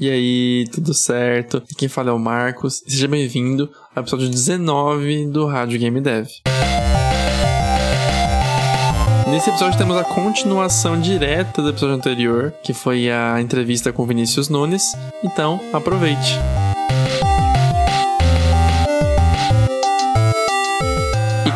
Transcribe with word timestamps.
E 0.00 0.08
aí, 0.08 0.68
tudo 0.72 0.94
certo? 0.94 1.60
Quem 1.76 1.88
fala 1.88 2.10
é 2.10 2.12
o 2.12 2.18
Marcos. 2.20 2.84
Seja 2.86 3.08
bem-vindo 3.08 3.68
ao 3.94 4.02
episódio 4.04 4.28
19 4.28 5.26
do 5.26 5.44
Rádio 5.44 5.76
Game 5.76 6.00
Dev. 6.00 6.28
Nesse 9.28 9.50
episódio 9.50 9.76
temos 9.76 9.96
a 9.96 10.04
continuação 10.04 11.00
direta 11.00 11.60
do 11.60 11.70
episódio 11.70 11.96
anterior, 11.96 12.54
que 12.62 12.72
foi 12.72 13.10
a 13.10 13.40
entrevista 13.40 13.92
com 13.92 14.06
Vinícius 14.06 14.48
Nunes. 14.48 14.84
Então, 15.24 15.60
aproveite. 15.72 16.38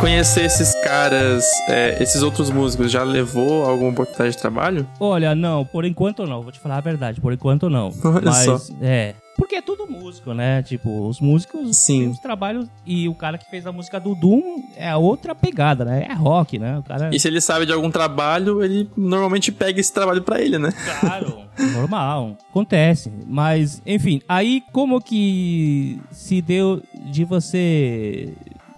Conhecer 0.03 0.47
esses 0.47 0.75
caras, 0.83 1.45
é, 1.69 2.03
esses 2.03 2.25
outros 2.25 2.51
músicos, 2.51 2.91
já 2.91 3.05
levou 3.05 3.65
alguma 3.65 3.91
oportunidade 3.91 4.33
de 4.33 4.39
trabalho? 4.39 4.85
Olha, 4.99 5.33
não, 5.33 5.65
por 5.65 5.85
enquanto 5.85 6.27
não. 6.27 6.43
Vou 6.43 6.51
te 6.51 6.59
falar 6.59 6.79
a 6.79 6.81
verdade, 6.81 7.21
por 7.21 7.33
enquanto 7.33 7.71
não. 7.71 7.93
Olha 8.05 8.21
Mas, 8.25 8.45
só. 8.45 8.75
é. 8.83 9.15
Porque 9.37 9.55
é 9.55 9.63
tudo 9.63 9.87
músico, 9.87 10.35
né? 10.35 10.63
Tipo, 10.63 11.09
os 11.09 11.21
músicos 11.21 11.77
Sim. 11.77 12.01
têm 12.01 12.09
os 12.11 12.19
trabalhos. 12.19 12.67
E 12.85 13.09
o 13.09 13.15
cara 13.15 13.39
que 13.39 13.49
fez 13.49 13.67
a 13.67 13.73
música 13.73 13.99
do 13.99 14.15
Doom 14.15 14.63
é 14.77 14.95
outra 14.95 15.35
pegada, 15.35 15.85
né? 15.85 16.07
É 16.11 16.13
rock, 16.13 16.59
né? 16.59 16.79
O 16.79 16.83
cara. 16.83 17.09
E 17.15 17.19
se 17.19 17.29
ele 17.29 17.41
sabe 17.41 17.65
de 17.65 17.73
algum 17.73 17.91
trabalho, 17.91 18.63
ele 18.63 18.91
normalmente 18.97 19.51
pega 19.51 19.81
esse 19.81 19.93
trabalho 19.93 20.23
pra 20.23 20.41
ele, 20.41 20.59
né? 20.59 20.71
Claro, 21.01 21.43
normal, 21.75 22.37
acontece. 22.51 23.11
Mas, 23.27 23.81
enfim, 23.87 24.21
aí 24.29 24.63
como 24.73 25.01
que 25.01 25.99
se 26.11 26.43
deu 26.43 26.83
de 27.07 27.25
você. 27.25 28.35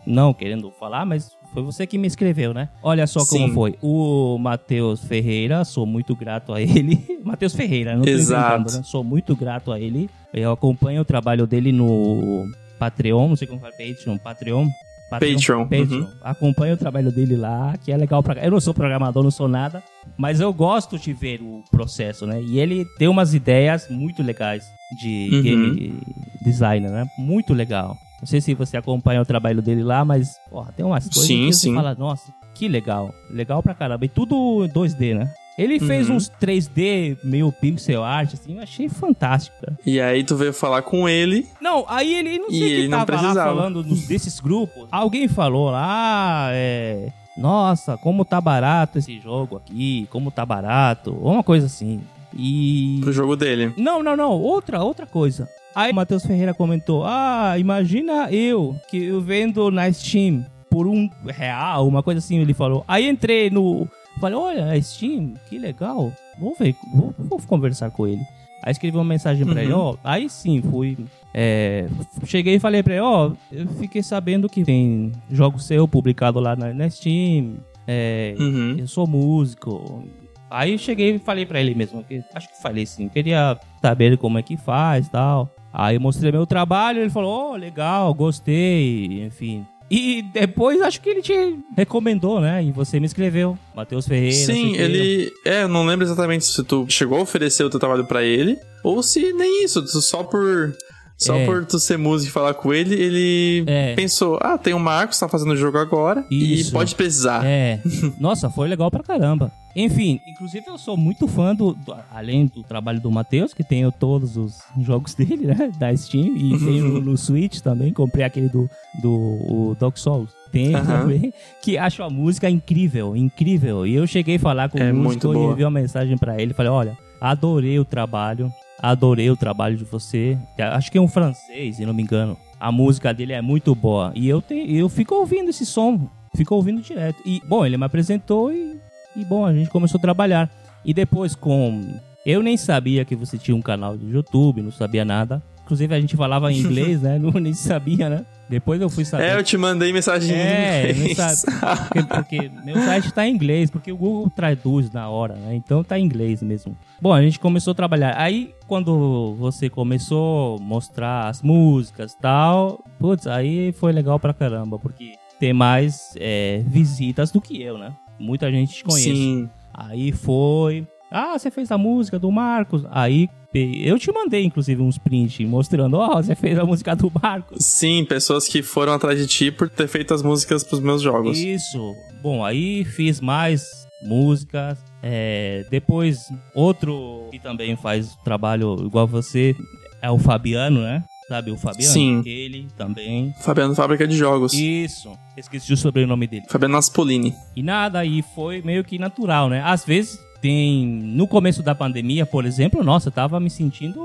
Não 0.06 0.32
querendo 0.34 0.70
falar, 0.78 1.04
mas 1.06 1.32
foi 1.52 1.62
você 1.62 1.86
que 1.86 1.96
me 1.96 2.06
escreveu, 2.06 2.52
né? 2.52 2.68
Olha 2.82 3.06
só 3.06 3.24
como 3.24 3.48
Sim. 3.48 3.54
foi. 3.54 3.74
O 3.82 4.36
Matheus 4.38 5.04
Ferreira, 5.04 5.64
sou 5.64 5.86
muito 5.86 6.14
grato 6.16 6.52
a 6.52 6.60
ele. 6.60 6.98
Matheus 7.24 7.54
Ferreira, 7.54 7.94
não 7.96 8.02
tô 8.02 8.10
Exato. 8.10 8.76
né? 8.76 8.82
Sou 8.84 9.02
muito 9.04 9.34
grato 9.36 9.70
a 9.72 9.80
ele. 9.80 10.10
Eu 10.32 10.52
acompanho 10.52 11.02
o 11.02 11.04
trabalho 11.04 11.46
dele 11.46 11.70
no 11.72 12.44
Patreon, 12.78 13.28
não 13.28 13.36
sei 13.36 13.46
como 13.46 13.60
fala, 13.60 13.72
Patreon, 13.72 14.18
Patreon. 14.18 14.68
Patreon, 15.10 15.62
Patreon. 15.68 16.00
uhum. 16.00 16.08
Acompanho 16.22 16.74
o 16.74 16.76
trabalho 16.76 17.12
dele 17.12 17.36
lá, 17.36 17.76
que 17.82 17.92
é 17.92 17.96
legal 17.96 18.20
pra. 18.22 18.42
Eu 18.44 18.50
não 18.50 18.60
sou 18.60 18.74
programador, 18.74 19.22
não 19.22 19.30
sou 19.30 19.46
nada, 19.46 19.82
mas 20.16 20.40
eu 20.40 20.52
gosto 20.52 20.98
de 20.98 21.12
ver 21.12 21.40
o 21.40 21.62
processo, 21.70 22.26
né? 22.26 22.42
E 22.42 22.58
ele 22.58 22.84
tem 22.98 23.06
umas 23.06 23.32
ideias 23.32 23.88
muito 23.88 24.22
legais 24.22 24.64
de 25.00 25.28
Uhum. 25.32 25.42
game 25.42 26.00
designer, 26.42 26.90
né? 26.90 27.06
Muito 27.16 27.54
legal. 27.54 27.96
Não 28.24 28.26
sei 28.26 28.40
se 28.40 28.54
você 28.54 28.78
acompanha 28.78 29.20
o 29.20 29.24
trabalho 29.26 29.60
dele 29.60 29.82
lá, 29.82 30.02
mas 30.02 30.38
porra, 30.48 30.72
tem 30.74 30.82
umas 30.82 31.04
coisas 31.04 31.26
Sim, 31.26 31.46
que 31.48 31.52
sim. 31.52 31.68
você 31.68 31.74
fala, 31.74 31.94
nossa, 31.94 32.32
que 32.54 32.66
legal. 32.68 33.12
Legal 33.30 33.62
pra 33.62 33.74
caramba. 33.74 34.02
E 34.06 34.08
tudo 34.08 34.66
2D, 34.72 35.14
né? 35.14 35.30
Ele 35.58 35.78
fez 35.78 36.08
Uhum. 36.08 36.16
uns 36.16 36.30
3D 36.40 37.18
meio 37.22 37.52
pixel 37.52 38.02
art, 38.02 38.32
assim, 38.32 38.56
eu 38.56 38.62
achei 38.62 38.88
fantástico, 38.88 39.54
cara. 39.60 39.78
E 39.84 40.00
aí 40.00 40.24
tu 40.24 40.34
veio 40.36 40.54
falar 40.54 40.80
com 40.80 41.06
ele. 41.06 41.46
Não, 41.60 41.84
aí 41.86 42.14
ele 42.14 42.38
não 42.38 42.48
E 42.48 42.58
sei 42.58 42.72
ele 42.72 42.88
não 42.88 43.04
tava 43.04 43.20
lá 43.20 43.34
falando 43.34 43.82
desses 43.82 44.40
grupos. 44.40 44.88
Alguém 44.90 45.28
falou 45.28 45.70
lá, 45.70 46.48
é. 46.52 47.12
Nossa, 47.36 47.96
como 47.98 48.24
tá 48.24 48.40
barato 48.40 48.98
esse 48.98 49.20
jogo 49.20 49.56
aqui, 49.58 50.08
como 50.10 50.30
tá 50.30 50.46
barato, 50.46 51.14
ou 51.20 51.32
uma 51.34 51.42
coisa 51.42 51.66
assim. 51.66 52.00
E. 52.34 52.98
Pro 53.02 53.12
jogo 53.12 53.36
dele. 53.36 53.72
Não, 53.76 54.02
não, 54.02 54.16
não, 54.16 54.30
outra, 54.32 54.82
outra 54.82 55.04
coisa. 55.06 55.46
Aí 55.74 55.92
o 55.92 55.94
Matheus 55.94 56.24
Ferreira 56.24 56.54
comentou: 56.54 57.04
Ah, 57.04 57.54
imagina 57.58 58.30
eu 58.30 58.76
que 58.88 59.04
eu 59.04 59.20
vendo 59.20 59.70
na 59.70 59.90
Steam 59.92 60.44
por 60.70 60.86
um 60.86 61.08
real, 61.26 61.86
uma 61.86 62.02
coisa 62.02 62.18
assim, 62.18 62.38
ele 62.38 62.54
falou. 62.54 62.84
Aí 62.88 63.08
entrei 63.08 63.50
no. 63.50 63.86
Falei, 64.20 64.38
olha, 64.38 64.80
Steam, 64.82 65.34
que 65.48 65.58
legal. 65.58 66.12
Vou 66.38 66.54
ver, 66.58 66.74
vou, 66.92 67.14
vou 67.18 67.40
conversar 67.46 67.90
com 67.90 68.06
ele. 68.06 68.22
Aí 68.62 68.70
escrevi 68.72 68.96
uma 68.96 69.04
mensagem 69.04 69.44
pra 69.44 69.56
Uhum. 69.56 69.60
ele, 69.60 69.72
ó. 69.72 69.96
Aí 70.02 70.28
sim, 70.30 70.62
fui. 70.62 70.96
é, 71.34 71.86
cheguei 72.24 72.54
e 72.54 72.60
falei 72.60 72.82
pra 72.82 72.94
ele, 72.94 73.02
ó, 73.02 73.32
eu 73.52 73.66
fiquei 73.78 74.02
sabendo 74.02 74.48
que 74.48 74.64
tem 74.64 75.12
jogo 75.30 75.58
seu 75.58 75.86
publicado 75.88 76.38
lá 76.40 76.54
na, 76.56 76.72
na 76.72 76.88
Steam. 76.88 77.56
É, 77.86 78.34
Uhum. 78.38 78.76
eu 78.78 78.86
sou 78.86 79.06
músico. 79.06 80.04
Aí 80.50 80.78
cheguei 80.78 81.16
e 81.16 81.18
falei 81.18 81.44
pra 81.44 81.60
ele 81.60 81.74
mesmo, 81.74 82.02
que, 82.04 82.22
acho 82.34 82.48
que 82.48 82.62
falei 82.62 82.86
sim, 82.86 83.08
queria 83.08 83.58
saber 83.82 84.16
como 84.16 84.38
é 84.38 84.42
que 84.42 84.56
faz 84.56 85.08
e 85.08 85.10
tal. 85.10 85.50
Aí 85.76 85.96
eu 85.96 86.00
mostrei 86.00 86.30
meu 86.30 86.46
trabalho, 86.46 87.00
ele 87.00 87.10
falou, 87.10 87.50
oh, 87.52 87.56
legal, 87.56 88.14
gostei, 88.14 89.24
enfim. 89.24 89.66
E 89.90 90.22
depois 90.22 90.80
acho 90.80 91.00
que 91.00 91.10
ele 91.10 91.20
te 91.20 91.58
recomendou, 91.76 92.40
né? 92.40 92.62
E 92.62 92.70
você 92.72 92.98
me 93.00 93.06
escreveu, 93.06 93.58
Matheus 93.74 94.06
Ferreira. 94.06 94.34
Sim, 94.34 94.74
ele. 94.76 95.30
É, 95.44 95.62
eu 95.64 95.68
não 95.68 95.84
lembro 95.84 96.06
exatamente 96.06 96.44
se 96.44 96.62
tu 96.64 96.86
chegou 96.88 97.18
a 97.18 97.22
oferecer 97.22 97.64
o 97.64 97.70
teu 97.70 97.78
trabalho 97.80 98.04
pra 98.06 98.22
ele. 98.22 98.56
Ou 98.82 99.02
se 99.02 99.32
nem 99.32 99.64
isso, 99.64 99.84
só 100.00 100.22
por. 100.22 100.72
Só 101.16 101.36
É. 101.36 101.44
por 101.44 101.64
tu 101.64 101.78
ser 101.78 101.96
músico 101.96 102.30
e 102.30 102.32
falar 102.32 102.54
com 102.54 102.72
ele, 102.72 102.94
ele 102.94 103.64
É. 103.66 103.94
pensou: 103.94 104.38
ah, 104.40 104.56
tem 104.58 104.74
o 104.74 104.80
Marcos, 104.80 105.18
tá 105.18 105.28
fazendo 105.28 105.52
o 105.52 105.56
jogo 105.56 105.78
agora. 105.78 106.24
Isso. 106.30 106.70
E 106.70 106.72
pode 106.72 106.94
precisar. 106.94 107.44
É. 107.44 107.80
Nossa, 108.18 108.48
foi 108.50 108.68
legal 108.68 108.90
pra 108.90 109.02
caramba. 109.02 109.52
Enfim, 109.76 110.20
inclusive 110.26 110.64
eu 110.68 110.78
sou 110.78 110.96
muito 110.96 111.26
fã 111.26 111.54
do, 111.54 111.72
do- 111.74 111.96
além 112.12 112.46
do 112.46 112.62
trabalho 112.62 113.00
do 113.00 113.10
Matheus, 113.10 113.52
que 113.52 113.64
tenho 113.64 113.90
todos 113.90 114.36
os 114.36 114.58
jogos 114.80 115.14
dele, 115.18 115.46
né, 115.48 115.70
da 115.78 115.94
Steam 115.96 116.36
e 116.36 116.58
tenho 116.58 117.00
no, 117.02 117.16
Switch 117.16 117.60
também, 117.60 117.92
comprei 117.92 118.24
aquele 118.24 118.48
do 118.48 118.68
do 119.02 119.76
Dark 119.80 119.96
Souls. 119.96 120.30
Aham. 120.72 121.00
também, 121.00 121.32
que 121.60 121.76
acho 121.76 122.02
a 122.04 122.08
música 122.08 122.48
incrível, 122.48 123.16
incrível. 123.16 123.84
E 123.84 123.94
eu 123.94 124.06
cheguei 124.06 124.36
a 124.36 124.38
falar 124.38 124.68
com 124.68 124.78
É 124.78 124.92
o 124.92 124.94
músico 124.94 125.34
e 125.34 125.36
enviei 125.52 125.64
uma 125.64 125.70
mensagem 125.80 126.16
pra 126.16 126.40
ele, 126.40 126.54
falei: 126.54 126.70
"Olha, 126.70 126.96
adorei 127.20 127.76
o 127.80 127.84
trabalho, 127.84 128.52
adorei 128.80 129.28
o 129.30 129.36
trabalho 129.36 129.76
de 129.76 129.82
você. 129.82 130.38
Acho 130.56 130.92
que 130.92 130.98
é 130.98 131.00
um 131.00 131.08
francês, 131.08 131.76
se 131.76 131.84
não 131.84 131.92
me 131.92 132.04
engano. 132.04 132.36
A 132.60 132.70
música 132.70 133.12
dele 133.12 133.32
é 133.32 133.42
muito 133.42 133.74
boa. 133.74 134.12
E 134.14 134.28
eu, 134.28 134.40
te, 134.40 134.54
eu 134.54 134.88
fico 134.88 135.16
ouvindo 135.16 135.50
esse 135.50 135.66
som. 135.66 136.08
Fico 136.36 136.54
ouvindo 136.54 136.80
direto. 136.80 137.20
E, 137.26 137.42
bom, 137.48 137.66
ele 137.66 137.76
me 137.76 137.84
apresentou 137.84 138.52
e, 138.52 138.76
e, 139.16 139.24
bom, 139.24 139.44
a 139.44 139.52
gente 139.52 139.70
começou 139.70 139.98
a 139.98 140.02
trabalhar. 140.02 140.50
E 140.84 140.92
depois 140.92 141.34
com... 141.34 141.98
Eu 142.26 142.42
nem 142.42 142.56
sabia 142.56 143.04
que 143.04 143.14
você 143.14 143.36
tinha 143.36 143.54
um 143.56 143.60
canal 143.62 143.96
de 143.96 144.06
YouTube, 144.06 144.62
não 144.62 144.72
sabia 144.72 145.04
nada. 145.04 145.42
Inclusive 145.64 145.94
a 145.94 146.00
gente 146.00 146.16
falava 146.16 146.50
em 146.52 146.58
inglês, 146.58 147.00
né? 147.02 147.18
Não, 147.18 147.30
nem 147.32 147.52
sabia, 147.54 148.08
né? 148.08 148.24
Depois 148.48 148.80
eu 148.80 148.90
fui 148.90 149.04
saber. 149.04 149.24
É, 149.24 149.36
eu 149.36 149.42
te 149.42 149.56
mandei 149.56 149.90
mensagem 149.92 150.34
É, 150.34 150.90
em 150.90 150.94
não 150.94 151.00
inglês. 151.06 151.16
sabe. 151.38 151.88
Porque, 151.88 152.02
porque 152.02 152.50
meu 152.64 152.76
site 152.76 153.12
tá 153.12 153.26
em 153.26 153.34
inglês, 153.34 153.70
porque 153.70 153.90
o 153.90 153.96
Google 153.96 154.30
traduz 154.30 154.90
na 154.90 155.08
hora, 155.08 155.34
né? 155.34 155.54
Então 155.54 155.82
tá 155.82 155.98
em 155.98 156.04
inglês 156.04 156.42
mesmo. 156.42 156.76
Bom, 157.00 157.12
a 157.12 157.22
gente 157.22 157.38
começou 157.38 157.72
a 157.72 157.74
trabalhar. 157.74 158.14
Aí, 158.18 158.54
quando 158.66 159.34
você 159.38 159.70
começou 159.70 160.56
a 160.58 160.60
mostrar 160.62 161.28
as 161.28 161.40
músicas 161.40 162.12
e 162.12 162.18
tal, 162.18 162.84
putz, 162.98 163.26
aí 163.26 163.72
foi 163.72 163.92
legal 163.92 164.18
pra 164.20 164.34
caramba, 164.34 164.78
porque 164.78 165.12
tem 165.40 165.52
mais 165.54 166.14
é, 166.16 166.62
visitas 166.66 167.30
do 167.30 167.40
que 167.40 167.62
eu, 167.62 167.78
né? 167.78 167.92
Muita 168.18 168.50
gente 168.50 168.74
te 168.74 168.84
conhece. 168.84 169.10
Sim. 169.10 169.50
Aí 169.72 170.12
foi. 170.12 170.86
Ah, 171.10 171.38
você 171.38 171.50
fez 171.50 171.70
a 171.70 171.78
música 171.78 172.18
do 172.18 172.30
Marcos. 172.30 172.84
Aí 172.90 173.28
eu 173.54 173.98
te 174.00 174.10
mandei, 174.12 174.44
inclusive, 174.44 174.82
uns 174.82 174.98
prints 174.98 175.46
mostrando, 175.46 175.96
ó, 175.96 176.16
você 176.16 176.34
fez 176.34 176.58
a 176.58 176.64
música 176.64 176.96
do 176.96 177.10
Marcos. 177.22 177.64
Sim, 177.64 178.04
pessoas 178.04 178.48
que 178.48 178.62
foram 178.62 178.92
atrás 178.92 179.18
de 179.18 179.28
ti 179.28 179.50
por 179.52 179.68
ter 179.68 179.86
feito 179.86 180.12
as 180.12 180.22
músicas 180.22 180.64
pros 180.64 180.80
meus 180.80 181.00
jogos. 181.00 181.38
Isso. 181.38 181.78
Bom, 182.20 182.44
aí 182.44 182.84
fiz 182.84 183.20
mais 183.20 183.64
músicas. 184.02 184.78
é, 185.02 185.64
depois, 185.70 186.18
outro 186.54 187.28
que 187.30 187.38
também 187.38 187.76
faz 187.76 188.16
trabalho 188.24 188.76
igual 188.84 189.06
você 189.06 189.54
é 190.02 190.10
o 190.10 190.18
Fabiano, 190.18 190.80
né? 190.80 191.04
Sabe 191.28 191.50
o 191.50 191.56
Fabiano? 191.56 191.92
Sim. 191.92 192.22
Ele 192.26 192.68
também. 192.76 193.34
Fabiano 193.40 193.74
Fábrica 193.74 194.06
de 194.06 194.16
Jogos. 194.16 194.52
Isso. 194.52 195.10
Esqueci 195.36 195.72
o 195.72 195.76
sobrenome 195.76 196.26
dele. 196.26 196.44
Fabiano 196.48 196.76
Aspolini. 196.76 197.34
E 197.56 197.62
nada, 197.62 197.98
aí 198.00 198.22
foi 198.34 198.60
meio 198.62 198.84
que 198.84 198.98
natural, 198.98 199.48
né? 199.48 199.62
Às 199.64 199.84
vezes 199.84 200.18
tem. 200.40 200.84
No 200.86 201.26
começo 201.26 201.62
da 201.62 201.74
pandemia, 201.74 202.26
por 202.26 202.44
exemplo, 202.44 202.84
nossa, 202.84 203.08
eu 203.08 203.12
tava 203.12 203.40
me 203.40 203.48
sentindo 203.48 203.98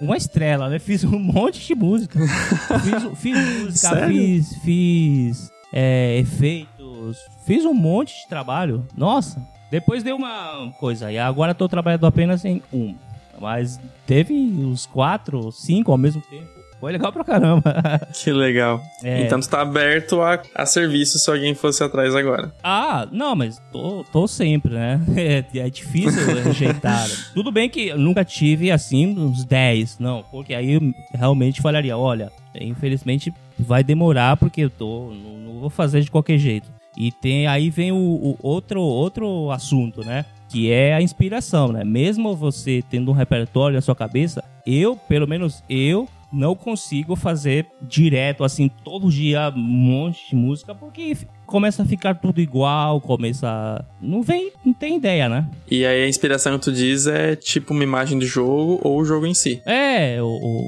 uma 0.00 0.16
estrela, 0.16 0.68
né? 0.68 0.78
Fiz 0.80 1.04
um 1.04 1.18
monte 1.18 1.64
de 1.64 1.74
música. 1.74 2.18
fiz, 2.18 3.18
fiz 3.20 3.38
música, 3.60 3.88
Sério? 3.90 4.08
fiz, 4.08 4.56
fiz 4.64 5.50
é, 5.72 6.18
efeitos, 6.18 7.18
fiz 7.46 7.64
um 7.64 7.74
monte 7.74 8.22
de 8.22 8.28
trabalho. 8.28 8.84
Nossa, 8.96 9.40
depois 9.70 10.02
deu 10.02 10.16
uma 10.16 10.72
coisa, 10.80 11.12
e 11.12 11.18
agora 11.18 11.54
tô 11.54 11.68
trabalhando 11.68 12.06
apenas 12.06 12.44
em 12.44 12.60
um. 12.72 12.96
Mas 13.40 13.80
teve 14.06 14.32
uns 14.34 14.86
quatro, 14.86 15.52
cinco 15.52 15.92
ao 15.92 15.98
mesmo 15.98 16.22
tempo. 16.22 16.48
Foi 16.80 16.92
legal 16.92 17.12
pra 17.12 17.24
caramba. 17.24 17.74
Que 18.12 18.32
legal. 18.32 18.82
É. 19.02 19.22
Então 19.22 19.40
tu 19.40 19.48
tá 19.48 19.60
aberto 19.60 20.20
a, 20.20 20.40
a 20.54 20.66
serviço 20.66 21.18
se 21.18 21.30
alguém 21.30 21.54
fosse 21.54 21.82
atrás 21.82 22.14
agora. 22.14 22.52
Ah, 22.62 23.06
não, 23.10 23.34
mas 23.34 23.60
tô, 23.72 24.04
tô 24.12 24.26
sempre, 24.26 24.72
né? 24.72 25.00
É, 25.16 25.44
é 25.58 25.70
difícil 25.70 26.26
rejeitar. 26.42 27.06
Tudo 27.34 27.50
bem 27.50 27.68
que 27.68 27.88
eu 27.88 27.98
nunca 27.98 28.24
tive, 28.24 28.70
assim, 28.70 29.06
uns 29.18 29.44
10, 29.44 29.98
não. 29.98 30.22
Porque 30.30 30.54
aí 30.54 30.74
eu 30.74 30.80
realmente 31.12 31.62
falaria, 31.62 31.96
olha, 31.96 32.30
infelizmente 32.60 33.32
vai 33.58 33.82
demorar 33.82 34.36
porque 34.36 34.62
eu 34.62 34.70
tô, 34.70 35.10
não, 35.10 35.38
não 35.38 35.60
vou 35.60 35.70
fazer 35.70 36.00
de 36.02 36.10
qualquer 36.10 36.38
jeito. 36.38 36.68
E 36.96 37.10
tem, 37.10 37.46
aí 37.46 37.70
vem 37.70 37.90
o, 37.92 37.96
o 37.96 38.38
outro, 38.42 38.80
outro 38.80 39.50
assunto, 39.50 40.04
né? 40.04 40.24
que 40.54 40.70
é 40.70 40.94
a 40.94 41.02
inspiração, 41.02 41.72
né? 41.72 41.82
Mesmo 41.82 42.36
você 42.36 42.80
tendo 42.88 43.10
um 43.10 43.14
repertório 43.14 43.74
na 43.74 43.80
sua 43.80 43.96
cabeça, 43.96 44.44
eu, 44.64 44.94
pelo 44.94 45.26
menos 45.26 45.64
eu, 45.68 46.08
não 46.34 46.54
consigo 46.54 47.14
fazer 47.14 47.66
direto, 47.80 48.44
assim, 48.44 48.68
todo 48.68 49.10
dia 49.10 49.52
um 49.54 49.60
monte 49.60 50.30
de 50.30 50.36
música, 50.36 50.74
porque 50.74 51.16
começa 51.46 51.82
a 51.82 51.86
ficar 51.86 52.14
tudo 52.16 52.40
igual, 52.40 53.00
começa. 53.00 53.48
A... 53.48 53.84
Não 54.00 54.22
vem, 54.22 54.52
não 54.64 54.72
tem 54.72 54.96
ideia, 54.96 55.28
né? 55.28 55.48
E 55.70 55.84
aí 55.86 56.04
a 56.04 56.08
inspiração 56.08 56.58
que 56.58 56.64
tu 56.64 56.72
diz 56.72 57.06
é 57.06 57.36
tipo 57.36 57.72
uma 57.72 57.84
imagem 57.84 58.18
de 58.18 58.26
jogo 58.26 58.80
ou 58.82 59.00
o 59.00 59.04
jogo 59.04 59.26
em 59.26 59.34
si. 59.34 59.62
É, 59.64 60.20
o, 60.20 60.64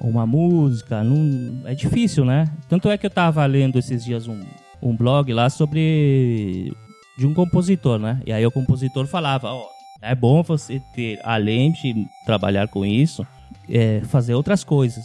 uma 0.00 0.26
música, 0.26 1.04
não... 1.04 1.68
é 1.68 1.74
difícil, 1.74 2.24
né? 2.24 2.48
Tanto 2.68 2.88
é 2.88 2.96
que 2.96 3.06
eu 3.06 3.10
tava 3.10 3.44
lendo 3.46 3.78
esses 3.78 4.04
dias 4.04 4.26
um, 4.26 4.40
um 4.80 4.96
blog 4.96 5.32
lá 5.32 5.50
sobre. 5.50 6.72
de 7.18 7.26
um 7.26 7.34
compositor, 7.34 7.98
né? 7.98 8.20
E 8.26 8.32
aí 8.32 8.44
o 8.46 8.50
compositor 8.50 9.06
falava: 9.06 9.48
ó, 9.48 9.66
é 10.00 10.14
bom 10.14 10.42
você 10.42 10.80
ter, 10.94 11.20
além 11.22 11.72
de 11.72 12.06
trabalhar 12.24 12.68
com 12.68 12.84
isso 12.84 13.26
é, 13.68 14.00
fazer 14.04 14.34
outras 14.34 14.64
coisas. 14.64 15.04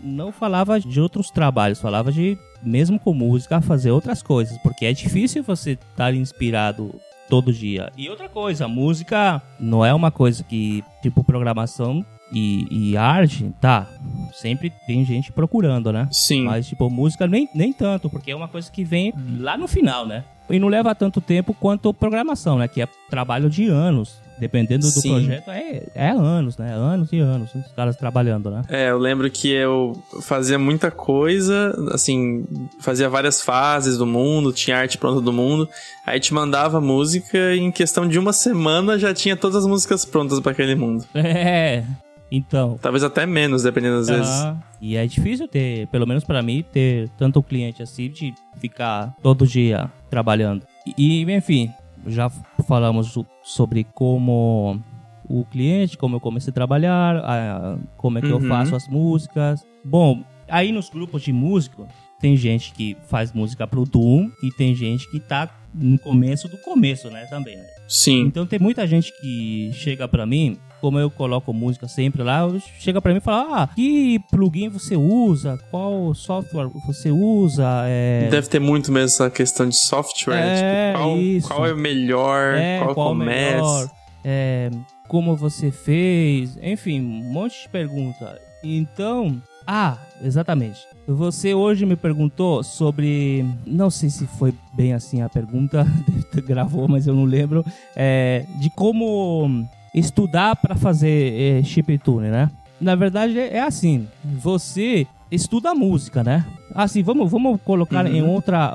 Não 0.00 0.30
falava 0.30 0.78
de 0.78 1.00
outros 1.00 1.30
trabalhos, 1.30 1.80
falava 1.80 2.12
de, 2.12 2.38
mesmo 2.62 2.98
com 2.98 3.14
música, 3.14 3.60
fazer 3.60 3.90
outras 3.90 4.22
coisas, 4.22 4.56
porque 4.58 4.86
é 4.86 4.92
difícil 4.92 5.42
você 5.42 5.72
estar 5.72 5.86
tá 5.96 6.12
inspirado 6.12 6.94
todo 7.28 7.52
dia. 7.52 7.90
E 7.96 8.08
outra 8.08 8.28
coisa, 8.28 8.68
música 8.68 9.42
não 9.58 9.84
é 9.84 9.92
uma 9.92 10.10
coisa 10.10 10.44
que, 10.44 10.84
tipo, 11.02 11.24
programação 11.24 12.04
e, 12.32 12.66
e, 12.70 12.96
arte, 12.96 13.52
tá, 13.60 13.86
sempre 14.32 14.72
tem 14.86 15.04
gente 15.04 15.32
procurando, 15.32 15.92
né? 15.92 16.08
Sim. 16.10 16.44
Mas, 16.44 16.66
tipo, 16.66 16.90
música 16.90 17.26
nem, 17.26 17.48
nem 17.54 17.72
tanto, 17.72 18.10
porque 18.10 18.30
é 18.30 18.36
uma 18.36 18.48
coisa 18.48 18.70
que 18.70 18.84
vem 18.84 19.12
lá 19.38 19.56
no 19.56 19.68
final, 19.68 20.06
né? 20.06 20.24
E 20.50 20.58
não 20.58 20.68
leva 20.68 20.94
tanto 20.94 21.20
tempo 21.20 21.54
quanto 21.54 21.92
programação, 21.92 22.58
né? 22.58 22.68
Que 22.68 22.82
é 22.82 22.88
trabalho 23.10 23.50
de 23.50 23.66
anos. 23.68 24.24
Dependendo 24.38 24.84
do 24.84 25.00
Sim. 25.00 25.08
projeto, 25.08 25.50
é, 25.50 25.82
é 25.94 26.10
anos, 26.10 26.58
né? 26.58 26.70
Anos 26.70 27.10
e 27.10 27.18
anos 27.18 27.54
os 27.54 27.72
caras 27.72 27.96
trabalhando, 27.96 28.50
né? 28.50 28.62
É, 28.68 28.90
eu 28.90 28.98
lembro 28.98 29.30
que 29.30 29.50
eu 29.50 29.98
fazia 30.20 30.58
muita 30.58 30.90
coisa, 30.90 31.74
assim, 31.90 32.44
fazia 32.78 33.08
várias 33.08 33.40
fases 33.40 33.96
do 33.96 34.04
mundo, 34.04 34.52
tinha 34.52 34.76
arte 34.76 34.98
pronta 34.98 35.22
do 35.22 35.32
mundo, 35.32 35.66
aí 36.04 36.20
te 36.20 36.34
mandava 36.34 36.82
música 36.82 37.54
e 37.54 37.60
em 37.60 37.72
questão 37.72 38.06
de 38.06 38.18
uma 38.18 38.34
semana 38.34 38.98
já 38.98 39.14
tinha 39.14 39.36
todas 39.36 39.56
as 39.56 39.66
músicas 39.66 40.04
prontas 40.04 40.38
para 40.38 40.52
aquele 40.52 40.74
mundo. 40.74 41.04
É, 41.16 41.84
então. 42.30 42.78
Talvez 42.80 43.04
até 43.04 43.24
menos, 43.26 43.62
dependendo 43.62 43.96
das 43.96 44.08
vezes. 44.08 44.34
E 44.80 44.96
é 44.96 45.06
difícil 45.06 45.48
ter, 45.48 45.86
pelo 45.88 46.06
menos 46.06 46.24
para 46.24 46.42
mim, 46.42 46.64
ter 46.72 47.08
tanto 47.10 47.42
cliente 47.42 47.82
assim 47.82 48.10
de 48.10 48.34
ficar 48.58 49.14
todo 49.22 49.46
dia 49.46 49.90
trabalhando. 50.10 50.66
E, 50.96 51.22
enfim, 51.30 51.70
já 52.06 52.30
falamos 52.66 53.16
sobre 53.42 53.84
como 53.94 54.80
o 55.28 55.44
cliente, 55.44 55.96
como 55.96 56.16
eu 56.16 56.20
comecei 56.20 56.50
a 56.50 56.54
trabalhar, 56.54 57.78
como 57.96 58.18
é 58.18 58.20
que 58.20 58.28
uhum. 58.28 58.42
eu 58.42 58.48
faço 58.48 58.76
as 58.76 58.88
músicas. 58.88 59.64
Bom, 59.84 60.22
aí 60.48 60.72
nos 60.72 60.88
grupos 60.88 61.22
de 61.22 61.32
músico, 61.32 61.86
tem 62.20 62.36
gente 62.36 62.72
que 62.72 62.96
faz 63.08 63.32
música 63.32 63.66
pro 63.66 63.84
Doom 63.84 64.30
e 64.42 64.50
tem 64.56 64.74
gente 64.74 65.10
que 65.10 65.20
tá 65.20 65.50
no 65.74 65.98
começo 65.98 66.48
do 66.48 66.56
começo, 66.58 67.10
né, 67.10 67.26
também, 67.26 67.56
né? 67.56 67.66
Sim. 67.88 68.22
Então 68.22 68.46
tem 68.46 68.58
muita 68.58 68.86
gente 68.86 69.12
que 69.20 69.70
chega 69.74 70.08
para 70.08 70.24
mim 70.24 70.56
como 70.80 70.98
eu 70.98 71.10
coloco 71.10 71.52
música 71.52 71.88
sempre 71.88 72.22
lá, 72.22 72.46
chega 72.78 73.00
para 73.00 73.12
mim 73.12 73.18
e 73.18 73.20
fala: 73.20 73.62
Ah, 73.62 73.68
que 73.74 74.18
plugin 74.30 74.68
você 74.68 74.96
usa? 74.96 75.58
Qual 75.70 76.14
software 76.14 76.68
você 76.86 77.10
usa? 77.10 77.84
É... 77.86 78.28
Deve 78.30 78.48
ter 78.48 78.60
muito 78.60 78.92
mesmo 78.92 79.06
essa 79.06 79.30
questão 79.30 79.68
de 79.68 79.76
software. 79.76 80.36
É, 80.36 80.92
tipo, 80.92 80.98
qual, 81.02 81.18
isso. 81.18 81.48
qual 81.48 81.66
é 81.66 81.72
o 81.72 81.76
melhor? 81.76 82.54
É, 82.54 82.78
qual, 82.78 82.94
qual 82.94 83.08
começa? 83.08 83.56
Melhor, 83.56 83.90
é, 84.24 84.70
como 85.08 85.36
você 85.36 85.70
fez? 85.70 86.58
Enfim, 86.62 87.00
um 87.00 87.32
monte 87.32 87.62
de 87.62 87.68
pergunta. 87.68 88.40
Então, 88.62 89.40
ah, 89.66 89.98
exatamente. 90.22 90.80
Você 91.06 91.54
hoje 91.54 91.84
me 91.84 91.96
perguntou 91.96 92.62
sobre. 92.62 93.44
Não 93.66 93.90
sei 93.90 94.10
se 94.10 94.26
foi 94.26 94.54
bem 94.74 94.92
assim 94.92 95.22
a 95.22 95.28
pergunta, 95.28 95.86
gravou, 96.46 96.86
mas 96.86 97.06
eu 97.06 97.14
não 97.14 97.24
lembro. 97.24 97.64
É, 97.94 98.44
de 98.60 98.70
como 98.70 99.66
estudar 99.96 100.54
para 100.56 100.76
fazer 100.76 101.60
é, 101.60 101.62
chiptune, 101.62 102.28
né? 102.28 102.50
Na 102.78 102.94
verdade 102.94 103.38
é 103.38 103.62
assim, 103.62 104.06
você 104.22 105.06
estuda 105.30 105.74
música, 105.74 106.22
né? 106.22 106.44
Assim, 106.74 107.02
vamos, 107.02 107.30
vamos 107.30 107.58
colocar 107.62 108.04
uhum. 108.04 108.12
em 108.12 108.22
outra, 108.22 108.74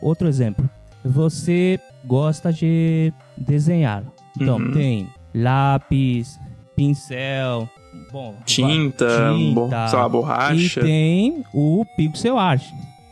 outro 0.00 0.26
exemplo. 0.26 0.68
Você 1.04 1.78
gosta 2.04 2.50
de 2.52 3.12
desenhar. 3.36 4.02
Então, 4.34 4.56
uhum. 4.56 4.72
tem 4.72 5.08
lápis, 5.34 6.38
pincel, 6.74 7.68
bom, 8.10 8.34
tinta, 8.46 9.06
tinta 9.36 9.96
lá, 9.96 10.08
borracha. 10.08 10.80
E 10.80 10.82
tem 10.82 11.44
o 11.52 11.84
pixel 11.96 12.38
art. 12.38 12.64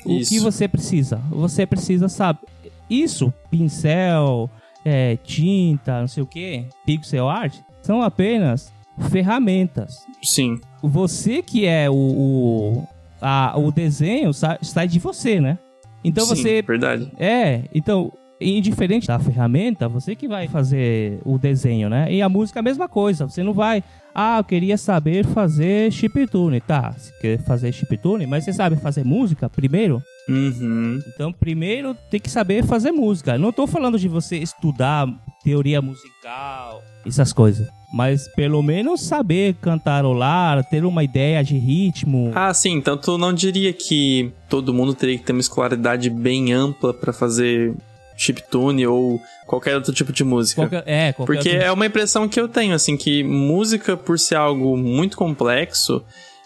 O 0.06 0.12
Isso. 0.12 0.30
que 0.30 0.40
você 0.40 0.66
precisa? 0.66 1.20
Você 1.30 1.66
precisa 1.66 2.08
saber. 2.08 2.40
Isso, 2.88 3.32
pincel, 3.50 4.50
é, 4.90 5.16
tinta, 5.16 6.00
não 6.00 6.08
sei 6.08 6.22
o 6.22 6.26
que, 6.26 6.64
pixel 6.84 7.28
art, 7.28 7.56
são 7.80 8.02
apenas 8.02 8.72
ferramentas. 9.10 10.04
Sim. 10.22 10.60
Você 10.82 11.42
que 11.42 11.66
é 11.66 11.88
o, 11.88 11.94
o, 11.94 12.88
a, 13.20 13.54
o 13.56 13.70
desenho 13.70 14.32
sai 14.32 14.88
de 14.88 14.98
você, 14.98 15.40
né? 15.40 15.58
Então 16.02 16.24
Sim, 16.24 16.34
você. 16.34 16.62
Verdade. 16.62 17.10
É, 17.18 17.62
então, 17.74 18.12
indiferente 18.40 19.06
da 19.06 19.18
ferramenta, 19.18 19.88
você 19.88 20.16
que 20.16 20.26
vai 20.26 20.48
fazer 20.48 21.20
o 21.24 21.38
desenho, 21.38 21.88
né? 21.88 22.12
E 22.12 22.22
a 22.22 22.28
música 22.28 22.58
é 22.58 22.60
a 22.60 22.64
mesma 22.64 22.88
coisa. 22.88 23.28
Você 23.28 23.42
não 23.42 23.52
vai. 23.52 23.84
Ah, 24.14 24.38
eu 24.38 24.44
queria 24.44 24.76
saber 24.76 25.24
fazer 25.26 25.92
chiptune. 25.92 26.60
Tá, 26.60 26.92
você 26.92 27.12
quer 27.20 27.38
fazer 27.44 27.72
chiptune, 27.72 28.26
mas 28.26 28.44
você 28.44 28.52
sabe 28.52 28.76
fazer 28.76 29.04
música 29.04 29.48
primeiro? 29.48 30.02
Uhum. 30.30 31.00
Então, 31.08 31.32
primeiro 31.32 31.96
tem 32.10 32.20
que 32.20 32.30
saber 32.30 32.64
fazer 32.64 32.92
música. 32.92 33.36
Não 33.36 33.52
tô 33.52 33.66
falando 33.66 33.98
de 33.98 34.08
você 34.08 34.36
estudar 34.36 35.08
teoria 35.42 35.82
musical, 35.82 36.82
essas 37.06 37.32
coisas. 37.32 37.66
Mas 37.92 38.28
pelo 38.34 38.62
menos 38.62 39.02
saber 39.02 39.54
cantarolar, 39.54 40.64
ter 40.64 40.84
uma 40.84 41.02
ideia 41.02 41.42
de 41.42 41.58
ritmo. 41.58 42.30
Ah, 42.34 42.54
sim. 42.54 42.74
Então 42.74 42.96
tu 42.96 43.18
não 43.18 43.32
diria 43.32 43.72
que 43.72 44.32
todo 44.48 44.72
mundo 44.72 44.94
teria 44.94 45.18
que 45.18 45.24
ter 45.24 45.32
uma 45.32 45.40
escolaridade 45.40 46.08
bem 46.08 46.52
ampla 46.52 46.94
para 46.94 47.12
fazer 47.12 47.74
chiptune 48.16 48.86
ou 48.86 49.20
qualquer 49.46 49.74
outro 49.74 49.92
tipo 49.92 50.12
de 50.12 50.22
música. 50.22 50.62
Qualquer, 50.62 50.84
é, 50.86 51.12
qualquer 51.12 51.34
Porque 51.34 51.48
outro... 51.48 51.66
é 51.66 51.72
uma 51.72 51.86
impressão 51.86 52.28
que 52.28 52.38
eu 52.38 52.46
tenho, 52.46 52.74
assim, 52.74 52.96
que 52.96 53.24
música, 53.24 53.96
por 53.96 54.18
ser 54.18 54.36
algo 54.36 54.76
muito 54.76 55.16
complexo, 55.16 56.04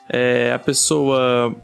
é, 0.09 0.53
a 0.53 0.59
pessoa 0.59 1.55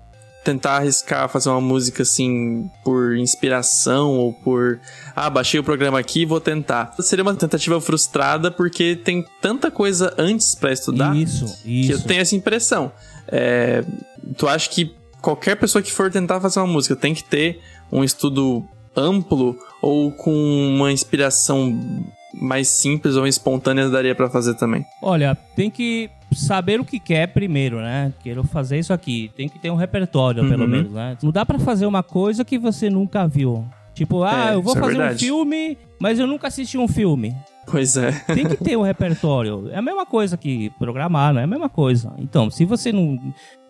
tentar 0.44 0.76
arriscar 0.76 1.28
fazer 1.28 1.50
uma 1.50 1.60
música 1.60 2.02
assim 2.02 2.70
por 2.84 3.16
inspiração 3.16 4.18
ou 4.18 4.32
por 4.32 4.80
ah, 5.14 5.28
baixei 5.28 5.60
o 5.60 5.64
programa 5.64 5.98
aqui, 5.98 6.24
vou 6.24 6.40
tentar. 6.40 6.94
Seria 7.00 7.22
uma 7.22 7.34
tentativa 7.34 7.80
frustrada 7.80 8.50
porque 8.50 8.96
tem 8.96 9.24
tanta 9.40 9.70
coisa 9.70 10.14
antes 10.16 10.54
para 10.54 10.72
estudar 10.72 11.14
isso, 11.16 11.44
isso. 11.64 11.88
que 11.88 11.90
eu 11.90 12.00
tenho 12.00 12.20
essa 12.20 12.34
impressão. 12.34 12.90
É, 13.28 13.84
tu 14.36 14.48
acha 14.48 14.68
que 14.68 14.94
qualquer 15.20 15.56
pessoa 15.56 15.82
que 15.82 15.92
for 15.92 16.10
tentar 16.10 16.40
fazer 16.40 16.60
uma 16.60 16.66
música 16.66 16.96
tem 16.96 17.14
que 17.14 17.22
ter 17.22 17.60
um 17.92 18.02
estudo 18.02 18.64
amplo 18.96 19.56
ou 19.82 20.10
com 20.10 20.32
uma 20.32 20.90
inspiração 20.90 21.78
mais 22.34 22.68
simples 22.68 23.16
ou 23.16 23.26
espontânea 23.26 23.88
daria 23.88 24.14
para 24.14 24.30
fazer 24.30 24.54
também? 24.54 24.84
Olha, 25.02 25.36
tem 25.54 25.70
que 25.70 26.10
saber 26.32 26.80
o 26.80 26.84
que 26.84 26.98
quer 26.98 27.28
primeiro, 27.28 27.80
né? 27.80 28.12
Quero 28.22 28.44
fazer 28.44 28.78
isso 28.78 28.92
aqui. 28.92 29.30
Tem 29.36 29.48
que 29.48 29.58
ter 29.58 29.70
um 29.70 29.76
repertório, 29.76 30.42
uhum. 30.42 30.48
pelo 30.48 30.68
menos, 30.68 30.92
né? 30.92 31.16
Não 31.22 31.30
dá 31.30 31.44
para 31.44 31.58
fazer 31.58 31.86
uma 31.86 32.02
coisa 32.02 32.44
que 32.44 32.58
você 32.58 32.88
nunca 32.88 33.26
viu. 33.26 33.64
Tipo, 33.94 34.22
ah, 34.22 34.50
é, 34.50 34.54
eu 34.54 34.62
vou 34.62 34.76
é 34.76 34.80
fazer 34.80 35.00
é 35.00 35.10
um 35.10 35.18
filme, 35.18 35.78
mas 36.00 36.18
eu 36.18 36.26
nunca 36.26 36.48
assisti 36.48 36.78
um 36.78 36.88
filme. 36.88 37.34
Pois 37.66 37.96
é. 37.96 38.12
Tem 38.34 38.46
que 38.46 38.56
ter 38.56 38.76
um 38.76 38.82
repertório. 38.82 39.68
É 39.70 39.78
a 39.78 39.82
mesma 39.82 40.06
coisa 40.06 40.36
que 40.36 40.70
programar, 40.78 41.32
não 41.34 41.40
é 41.40 41.44
a 41.44 41.46
mesma 41.46 41.68
coisa. 41.68 42.12
Então, 42.18 42.50
se 42.50 42.64
você 42.64 42.92
não, 42.92 43.18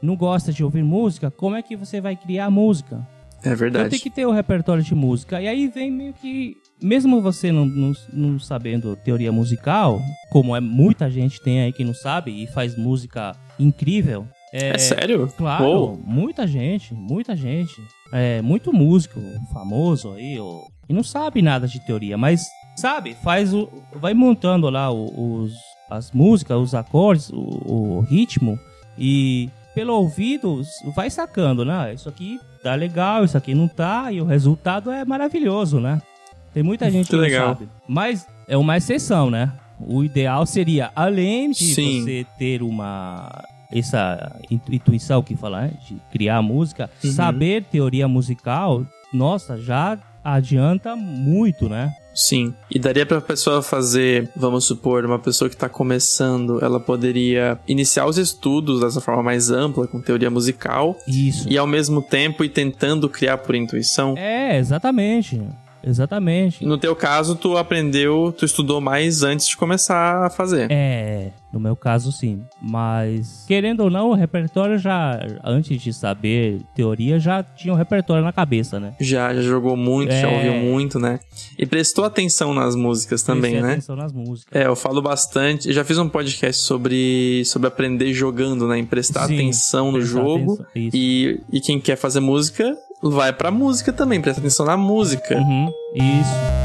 não 0.00 0.16
gosta 0.16 0.52
de 0.52 0.62
ouvir 0.62 0.84
música, 0.84 1.30
como 1.30 1.56
é 1.56 1.62
que 1.62 1.76
você 1.76 2.00
vai 2.00 2.16
criar 2.16 2.50
música? 2.50 3.06
É 3.42 3.54
verdade. 3.54 3.86
Então 3.86 3.90
tem 3.90 3.98
que 3.98 4.10
ter 4.10 4.26
o 4.26 4.30
um 4.30 4.32
repertório 4.32 4.82
de 4.82 4.94
música. 4.94 5.40
E 5.40 5.48
aí 5.48 5.68
vem 5.68 5.90
meio 5.90 6.12
que 6.12 6.56
mesmo 6.82 7.20
você 7.20 7.52
não, 7.52 7.64
não, 7.64 7.92
não, 8.12 8.38
sabendo 8.38 8.96
teoria 8.96 9.30
musical, 9.30 10.00
como 10.30 10.54
é 10.54 10.60
muita 10.60 11.10
gente 11.10 11.40
tem 11.40 11.62
aí 11.62 11.72
que 11.72 11.84
não 11.84 11.94
sabe 11.94 12.42
e 12.42 12.46
faz 12.46 12.76
música 12.76 13.36
incrível. 13.58 14.26
É, 14.52 14.70
é 14.70 14.78
sério? 14.78 15.32
Claro, 15.36 15.64
Uou. 15.64 16.00
muita 16.04 16.46
gente, 16.46 16.94
muita 16.94 17.36
gente. 17.36 17.74
É, 18.12 18.42
muito 18.42 18.72
músico 18.72 19.20
famoso 19.52 20.12
aí, 20.12 20.38
ó, 20.40 20.62
e 20.88 20.92
não 20.92 21.04
sabe 21.04 21.40
nada 21.40 21.68
de 21.68 21.78
teoria, 21.86 22.18
mas 22.18 22.48
sabe, 22.76 23.14
faz 23.14 23.54
o. 23.54 23.68
Vai 23.94 24.12
montando 24.12 24.68
lá 24.68 24.90
os, 24.90 25.52
as 25.88 26.10
músicas, 26.10 26.58
os 26.58 26.74
acordes, 26.74 27.30
o, 27.30 27.38
o 27.38 28.00
ritmo, 28.00 28.58
e 28.98 29.48
pelo 29.72 29.94
ouvido 29.94 30.62
vai 30.94 31.08
sacando, 31.08 31.64
né? 31.64 31.94
Isso 31.94 32.08
aqui 32.08 32.40
tá 32.62 32.74
legal, 32.74 33.24
isso 33.24 33.38
aqui 33.38 33.54
não 33.54 33.68
tá, 33.68 34.10
e 34.10 34.20
o 34.20 34.24
resultado 34.24 34.90
é 34.90 35.04
maravilhoso, 35.04 35.78
né? 35.78 36.02
Tem 36.52 36.62
muita 36.62 36.90
gente 36.90 37.08
que, 37.08 37.16
que 37.16 37.38
não 37.38 37.46
sabe. 37.48 37.68
Mas 37.86 38.26
é 38.48 38.56
uma 38.56 38.76
exceção, 38.76 39.30
né? 39.30 39.52
O 39.80 40.04
ideal 40.04 40.44
seria, 40.44 40.90
além 40.94 41.50
de 41.50 41.74
Sim. 41.74 42.02
você 42.02 42.26
ter 42.38 42.62
uma 42.62 43.44
essa 43.72 44.36
intu- 44.50 44.74
intuição 44.74 45.22
que 45.22 45.36
fala, 45.36 45.62
né, 45.62 45.72
de 45.88 45.96
criar 46.10 46.42
música, 46.42 46.90
Uhum. 47.04 47.12
saber 47.12 47.62
teoria 47.70 48.08
musical, 48.08 48.84
nossa, 49.12 49.56
já 49.56 49.96
adianta 50.24 50.96
muito, 50.96 51.68
né? 51.68 51.94
Sim. 52.12 52.52
E 52.68 52.78
daria 52.80 53.06
pra 53.06 53.20
pessoa 53.20 53.62
fazer, 53.62 54.28
vamos 54.36 54.64
supor, 54.64 55.04
uma 55.06 55.20
pessoa 55.20 55.48
que 55.48 55.56
tá 55.56 55.68
começando, 55.68 56.58
ela 56.62 56.80
poderia 56.80 57.58
iniciar 57.68 58.06
os 58.06 58.18
estudos 58.18 58.80
dessa 58.80 59.00
forma 59.00 59.22
mais 59.22 59.50
ampla, 59.52 59.86
com 59.86 60.00
teoria 60.00 60.28
musical, 60.30 60.96
Isso. 61.06 61.48
e 61.48 61.56
ao 61.56 61.66
mesmo 61.66 62.02
tempo 62.02 62.42
ir 62.42 62.48
tentando 62.48 63.08
criar 63.08 63.38
por 63.38 63.54
intuição. 63.54 64.14
É, 64.18 64.58
exatamente. 64.58 65.40
Exatamente. 65.82 66.64
No 66.64 66.78
teu 66.78 66.94
caso, 66.96 67.34
tu 67.34 67.56
aprendeu, 67.56 68.34
tu 68.36 68.44
estudou 68.44 68.80
mais 68.80 69.22
antes 69.22 69.46
de 69.48 69.56
começar 69.56 70.26
a 70.26 70.30
fazer. 70.30 70.68
É, 70.70 71.30
no 71.52 71.58
meu 71.60 71.74
caso 71.76 72.12
sim. 72.12 72.42
Mas, 72.62 73.44
querendo 73.46 73.80
ou 73.80 73.90
não, 73.90 74.10
o 74.10 74.14
repertório 74.14 74.78
já, 74.78 75.18
antes 75.44 75.80
de 75.80 75.92
saber 75.92 76.60
teoria, 76.74 77.18
já 77.18 77.42
tinha 77.42 77.72
um 77.72 77.76
repertório 77.76 78.22
na 78.24 78.32
cabeça, 78.32 78.78
né? 78.78 78.94
Já, 79.00 79.34
já 79.34 79.42
jogou 79.42 79.76
muito, 79.76 80.12
já 80.12 80.30
É. 80.30 80.36
ouviu 80.36 80.54
muito, 80.54 80.98
né? 80.98 81.18
E 81.58 81.66
prestou 81.66 82.04
atenção 82.04 82.54
nas 82.54 82.74
músicas 82.74 83.22
também, 83.22 83.52
Prestei 83.52 83.62
né? 83.62 83.72
atenção 83.72 83.96
nas 83.96 84.12
músicas. 84.12 84.60
É, 84.60 84.66
eu 84.66 84.76
falo 84.76 85.02
bastante. 85.02 85.68
Eu 85.68 85.74
já 85.74 85.84
fiz 85.84 85.98
um 85.98 86.08
podcast 86.08 86.62
sobre, 86.62 87.42
sobre 87.44 87.68
aprender 87.68 88.12
jogando, 88.12 88.66
né? 88.68 88.78
Em 88.78 88.84
prestar 88.86 89.26
Sim, 89.26 89.34
atenção 89.34 89.86
no 89.92 89.98
prestar 89.98 90.12
jogo. 90.20 90.52
atenção, 90.54 90.66
isso. 90.74 90.96
E, 90.96 91.40
e 91.52 91.60
quem 91.60 91.80
quer 91.80 91.96
fazer 91.96 92.20
música, 92.20 92.76
vai 93.02 93.32
pra 93.32 93.50
música 93.50 93.92
também, 93.92 94.20
presta 94.20 94.40
atenção 94.40 94.66
na 94.66 94.76
música. 94.76 95.36
Uhum, 95.36 95.72
isso. 95.94 96.60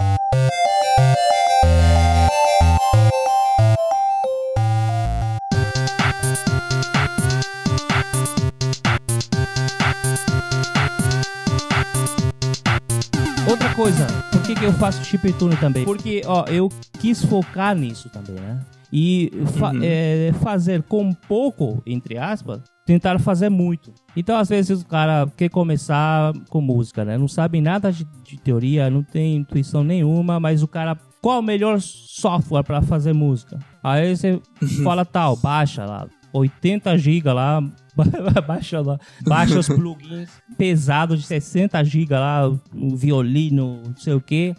Outra 13.50 13.74
coisa, 13.76 14.08
por 14.32 14.42
que, 14.42 14.56
que 14.56 14.66
eu 14.66 14.74
faço 14.74 15.04
chiptune 15.06 15.56
também? 15.58 15.86
Porque, 15.86 16.22
ó, 16.26 16.46
eu 16.48 16.70
quis 17.00 17.24
focar 17.24 17.76
nisso 17.76 18.10
também, 18.10 18.36
né? 18.36 18.60
E 18.98 19.30
fa- 19.58 19.72
Uhum. 19.74 19.80
é, 19.84 20.32
fazer 20.42 20.82
com 20.84 21.12
pouco, 21.12 21.84
entre 21.86 22.18
aspas, 22.18 22.62
tentar 22.86 23.20
fazer 23.20 23.50
muito. 23.50 23.92
Então, 24.16 24.38
às 24.38 24.48
vezes, 24.48 24.82
o 24.82 24.86
cara 24.86 25.28
quer 25.36 25.50
começar 25.50 26.32
com 26.50 26.62
música, 26.62 27.04
né? 27.04 27.18
Não 27.18 27.28
sabe 27.28 27.60
nada 27.60 27.92
de, 27.92 28.08
de 28.24 28.38
teoria, 28.40 28.90
não 28.90 29.04
tem 29.04 29.36
intuição 29.36 29.84
nenhuma, 29.84 30.40
mas 30.40 30.64
o 30.64 30.68
cara. 30.68 30.98
Qual 31.22 31.40
o 31.40 31.44
melhor 31.44 31.82
software 31.82 32.64
para 32.64 32.82
fazer 32.84 33.12
música? 33.12 33.60
Aí 33.84 34.16
você 34.16 34.40
fala 34.84 35.04
tal, 35.04 35.36
baixa 35.36 35.84
lá, 35.84 36.08
80 36.32 36.96
GB 37.00 37.34
lá, 37.34 37.62
baixa 38.48 38.80
lá, 38.80 39.00
baixa 39.24 39.58
os 39.60 39.68
plugins 39.68 40.30
pesados 40.58 41.20
de 41.22 41.26
60 41.26 41.84
GB 41.84 42.14
lá, 42.14 42.48
o 42.48 42.96
violino, 42.96 43.82
não 43.88 43.96
sei 43.98 44.14
o 44.14 44.22
quê. 44.22 44.56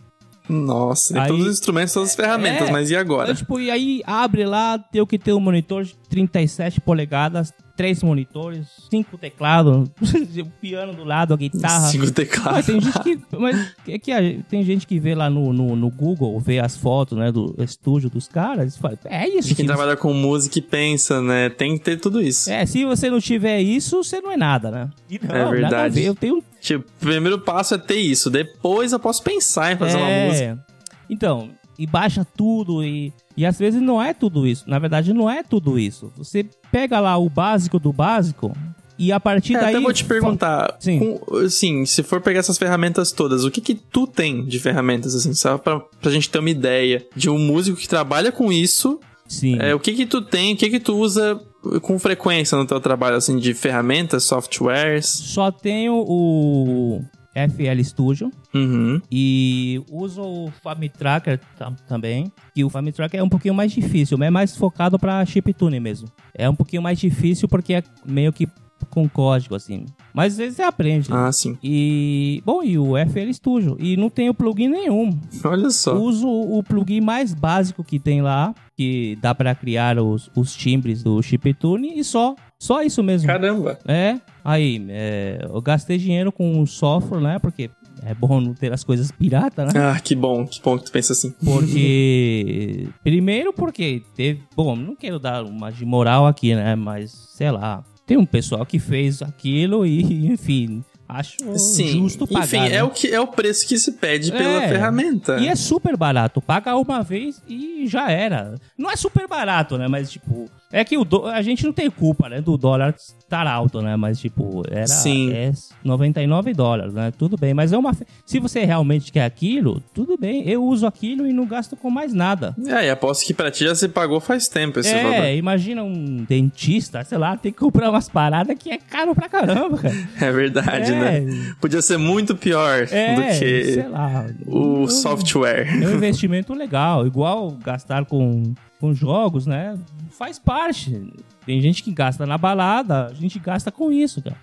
Nossa, 0.48 1.12
tem 1.14 1.22
Aí- 1.22 1.28
todos 1.28 1.46
os 1.46 1.52
instrumentos, 1.54 1.92
todas 1.94 2.10
as 2.10 2.16
ferramentas, 2.16 2.68
É. 2.68 2.72
mas 2.72 2.90
e 2.90 2.96
agora? 2.96 3.30
Aí, 3.30 3.34
tipo, 3.34 3.58
e 3.58 3.70
aí 3.70 4.02
abre 4.06 4.44
lá, 4.46 4.78
tem 4.78 5.04
que 5.06 5.18
ter 5.18 5.32
um 5.32 5.40
monitor 5.40 5.84
de 5.84 5.94
37 6.08 6.80
polegadas, 6.80 7.52
três 7.76 8.02
monitores, 8.02 8.66
cinco 8.90 9.18
teclados, 9.18 9.88
o 10.40 10.46
piano 10.60 10.94
do 10.94 11.04
lado, 11.04 11.34
a 11.34 11.36
guitarra. 11.36 11.88
Cinco 11.88 12.04
Mas 12.04 12.10
teclados. 12.12 12.66
tem 12.66 12.80
gente 12.80 13.00
que. 13.00 13.18
Mas 13.38 13.74
é 13.86 13.98
que 13.98 14.10
a- 14.12 14.20
tem 14.48 14.64
gente 14.64 14.86
que 14.86 14.98
vê 14.98 15.14
lá 15.14 15.28
no, 15.28 15.52
no, 15.52 15.76
no 15.76 15.90
Google, 15.90 16.40
vê 16.40 16.58
as 16.58 16.76
fotos, 16.76 17.16
né, 17.18 17.30
do 17.30 17.54
estúdio 17.58 18.08
dos 18.08 18.26
caras 18.26 18.74
e 18.74 18.78
fala, 18.78 18.98
é 19.04 19.28
isso. 19.28 19.54
Quem 19.54 19.66
trabalha 19.66 19.96
com 19.96 20.12
música 20.14 20.58
e 20.58 20.62
pensa, 20.62 21.20
né? 21.20 21.48
Tem 21.50 21.76
que 21.78 21.84
ter 21.84 21.98
tudo 22.00 22.20
isso. 22.22 22.50
É, 22.50 22.64
se 22.64 22.84
você 22.84 23.10
não 23.10 23.20
tiver 23.20 23.60
isso, 23.60 24.02
você 24.02 24.20
não 24.20 24.32
é 24.32 24.36
nada, 24.36 24.70
né? 24.70 24.90
Não, 25.22 25.34
É 25.36 25.50
verdade. 25.50 25.94
ver. 25.94 26.06
Eu 26.06 26.14
tenho 26.14 26.42
Tipo, 26.60 26.84
o 26.88 27.04
primeiro 27.06 27.38
passo 27.38 27.74
é 27.74 27.78
ter 27.78 27.98
isso. 28.00 28.28
Depois 28.30 28.92
eu 28.92 28.98
posso 28.98 29.22
pensar 29.22 29.72
em 29.72 29.76
fazer 29.76 29.96
uma 29.98 30.08
É. 30.08 30.26
música. 30.28 30.66
Então, 31.08 31.50
e 31.78 31.86
baixa 31.86 32.26
tudo 32.36 32.82
e, 32.82 33.12
e 33.36 33.44
às 33.46 33.58
vezes 33.58 33.80
não 33.80 34.02
é 34.02 34.12
tudo 34.14 34.46
isso. 34.46 34.64
Na 34.68 34.78
verdade, 34.78 35.12
não 35.12 35.30
é 35.30 35.42
tudo 35.42 35.78
isso. 35.78 36.10
Você 36.16 36.44
pega 36.76 37.00
lá 37.00 37.16
o 37.16 37.30
básico 37.30 37.78
do 37.78 37.90
básico 37.90 38.54
e 38.98 39.10
a 39.10 39.18
partir 39.18 39.54
É, 39.56 39.60
daí. 39.60 39.74
até 39.74 39.82
vou 39.82 39.92
te 39.94 40.04
perguntar, 40.04 40.76
Sim. 40.78 40.98
com- 41.18 41.36
assim, 41.38 41.86
se 41.86 42.02
for 42.02 42.20
pegar 42.20 42.40
essas 42.40 42.58
ferramentas 42.58 43.12
todas, 43.12 43.44
o 43.44 43.50
que 43.50 43.62
que 43.62 43.74
tu 43.74 44.06
tem 44.06 44.44
de 44.44 44.58
ferramentas, 44.58 45.14
assim, 45.14 45.32
só 45.32 45.56
pra, 45.56 45.80
pra 46.02 46.10
gente 46.10 46.28
ter 46.28 46.38
uma 46.38 46.50
ideia 46.50 47.06
de 47.16 47.30
um 47.30 47.38
músico 47.38 47.78
que 47.78 47.88
trabalha 47.88 48.30
com 48.30 48.52
isso, 48.52 49.00
Sim. 49.26 49.56
é, 49.58 49.74
o 49.74 49.80
que 49.80 49.94
que 49.94 50.04
tu 50.04 50.20
tem, 50.20 50.52
o 50.52 50.56
que 50.56 50.68
que 50.68 50.80
tu 50.80 50.94
usa 50.98 51.40
com 51.82 51.98
frequência 51.98 52.56
no 52.58 52.66
teu 52.66 52.78
trabalho, 52.78 53.16
assim, 53.16 53.38
de 53.38 53.54
ferramentas, 53.54 54.24
softwares? 54.24 55.06
Só 55.06 55.50
tenho 55.50 55.94
o 56.06 57.00
FL 57.36 57.82
Studio 57.84 58.30
Uhum. 58.54 59.00
e 59.12 59.82
uso 59.90 60.22
o 60.22 60.50
FamiTracker 60.62 61.38
tam- 61.58 61.76
também. 61.86 62.32
E 62.54 62.64
o 62.64 62.70
FamiTracker 62.70 63.20
é 63.20 63.22
um 63.22 63.28
pouquinho 63.28 63.54
mais 63.54 63.70
difícil, 63.72 64.16
mas 64.16 64.28
é 64.28 64.30
mais 64.30 64.56
focado 64.56 64.98
para 64.98 65.24
chiptune 65.26 65.78
mesmo. 65.78 66.08
É 66.34 66.48
um 66.48 66.54
pouquinho 66.54 66.80
mais 66.82 66.98
difícil 66.98 67.46
porque 67.48 67.74
é 67.74 67.82
meio 68.06 68.32
que 68.32 68.48
com 68.90 69.08
código 69.08 69.54
assim. 69.54 69.86
Mas 70.14 70.32
às 70.32 70.38
vezes 70.38 70.56
você 70.56 70.62
aprende. 70.62 71.08
Ah, 71.12 71.30
sim. 71.30 71.58
E, 71.62 72.42
bom, 72.44 72.62
e 72.62 72.78
o 72.78 72.92
FL 72.96 73.32
Studio. 73.32 73.76
E 73.78 73.96
não 73.96 74.08
tenho 74.08 74.32
plugin 74.32 74.68
nenhum. 74.68 75.18
Olha 75.44 75.70
só. 75.70 75.94
Uso 75.94 76.28
o 76.28 76.62
plugin 76.62 77.00
mais 77.00 77.34
básico 77.34 77.84
que 77.84 77.98
tem 77.98 78.22
lá, 78.22 78.54
que 78.76 79.18
dá 79.20 79.34
pra 79.34 79.54
criar 79.54 79.98
os, 79.98 80.30
os 80.34 80.54
timbres 80.54 81.02
do 81.02 81.20
chiptune 81.22 81.98
e 81.98 82.04
só. 82.04 82.34
Só 82.58 82.82
isso 82.82 83.02
mesmo. 83.02 83.26
Caramba. 83.26 83.78
É, 83.86 84.18
aí, 84.42 84.84
é, 84.88 85.46
eu 85.48 85.60
gastei 85.60 85.98
dinheiro 85.98 86.32
com 86.32 86.62
o 86.62 86.66
software, 86.66 87.20
né? 87.20 87.38
Porque 87.38 87.70
é 88.02 88.14
bom 88.14 88.40
não 88.40 88.54
ter 88.54 88.72
as 88.72 88.84
coisas 88.84 89.10
pirata, 89.10 89.64
né? 89.64 89.72
Ah, 89.74 89.98
que 90.00 90.14
bom, 90.14 90.46
que 90.46 90.60
bom 90.60 90.78
que 90.78 90.84
tu 90.84 90.92
pensa 90.92 91.12
assim. 91.12 91.34
Porque. 91.44 92.88
primeiro, 93.02 93.52
porque 93.52 94.02
teve. 94.14 94.42
Bom, 94.54 94.76
não 94.76 94.94
quero 94.94 95.18
dar 95.18 95.44
uma 95.44 95.70
de 95.70 95.84
moral 95.84 96.26
aqui, 96.26 96.54
né? 96.54 96.74
Mas, 96.74 97.10
sei 97.10 97.50
lá. 97.50 97.84
Tem 98.06 98.16
um 98.16 98.24
pessoal 98.26 98.64
que 98.64 98.78
fez 98.78 99.20
aquilo 99.20 99.84
e, 99.84 100.28
enfim, 100.28 100.84
acho 101.08 101.36
Sim. 101.58 101.88
justo 101.88 102.26
pagar. 102.26 102.44
Enfim, 102.46 102.60
né? 102.60 102.76
é, 102.76 102.84
o 102.84 102.90
que, 102.90 103.08
é 103.08 103.20
o 103.20 103.26
preço 103.26 103.66
que 103.66 103.76
se 103.78 103.92
pede 103.92 104.30
pela 104.30 104.62
É. 104.62 104.68
ferramenta. 104.68 105.38
E 105.40 105.48
é 105.48 105.56
super 105.56 105.96
barato. 105.96 106.40
Paga 106.40 106.76
uma 106.76 107.02
vez 107.02 107.42
e 107.48 107.86
já 107.88 108.10
era. 108.10 108.54
Não 108.78 108.90
é 108.90 108.96
super 108.96 109.26
barato, 109.26 109.76
né? 109.76 109.88
Mas, 109.88 110.10
tipo. 110.10 110.48
É 110.72 110.84
que 110.84 110.98
o 110.98 111.04
do- 111.04 111.26
a 111.26 111.40
gente 111.42 111.64
não 111.64 111.72
tem 111.72 111.88
culpa, 111.90 112.28
né? 112.28 112.40
Do 112.40 112.56
dólar 112.56 112.94
estar 112.96 113.46
alto, 113.46 113.80
né? 113.80 113.94
Mas, 113.96 114.18
tipo, 114.18 114.62
era 114.68 114.86
Sim. 114.86 115.32
é 115.32 115.52
99 115.84 116.52
dólares, 116.52 116.92
né? 116.92 117.12
Tudo 117.16 117.36
bem. 117.36 117.54
Mas 117.54 117.72
é 117.72 117.78
uma. 117.78 117.92
Se 118.24 118.40
você 118.40 118.64
realmente 118.64 119.12
quer 119.12 119.24
aquilo, 119.24 119.80
tudo 119.94 120.16
bem. 120.18 120.48
Eu 120.48 120.64
uso 120.64 120.86
aquilo 120.86 121.26
e 121.26 121.32
não 121.32 121.46
gasto 121.46 121.76
com 121.76 121.88
mais 121.88 122.12
nada. 122.12 122.54
É, 122.66 122.86
e 122.86 122.90
aposto 122.90 123.24
que 123.24 123.32
pra 123.32 123.50
ti 123.50 123.64
já 123.64 123.74
se 123.76 123.88
pagou 123.88 124.20
faz 124.20 124.48
tempo 124.48 124.80
esse 124.80 124.92
é, 124.92 125.02
valor. 125.02 125.26
imagina 125.28 125.82
um 125.84 126.24
dentista, 126.28 127.02
sei 127.04 127.18
lá, 127.18 127.36
tem 127.36 127.52
que 127.52 127.58
comprar 127.58 127.88
umas 127.90 128.08
paradas 128.08 128.56
que 128.58 128.70
é 128.70 128.78
caro 128.78 129.14
pra 129.14 129.28
caramba, 129.28 129.78
cara. 129.78 129.94
É 130.20 130.32
verdade, 130.32 130.92
É. 130.92 131.20
né? 131.20 131.54
Podia 131.60 131.80
ser 131.80 131.96
muito 131.96 132.34
pior 132.36 132.86
É, 132.90 133.14
do 133.14 133.22
que 133.22 133.64
sei 133.74 133.88
lá. 133.88 134.26
o 134.46 134.82
Eu- 134.82 134.88
software. 134.88 135.68
É 135.82 135.86
um 135.88 135.94
investimento 135.94 136.52
legal, 136.54 137.06
igual 137.06 137.50
gastar 137.52 138.04
com, 138.04 138.52
com 138.80 138.92
jogos, 138.94 139.46
né? 139.46 139.78
Faz 140.10 140.38
parte. 140.38 141.12
Tem 141.44 141.60
gente 141.60 141.82
que 141.82 141.92
gasta 141.92 142.26
na 142.26 142.36
balada, 142.36 143.06
a 143.06 143.14
gente 143.14 143.38
gasta 143.38 143.70
com 143.70 143.92
isso, 143.92 144.20
cara. 144.22 144.36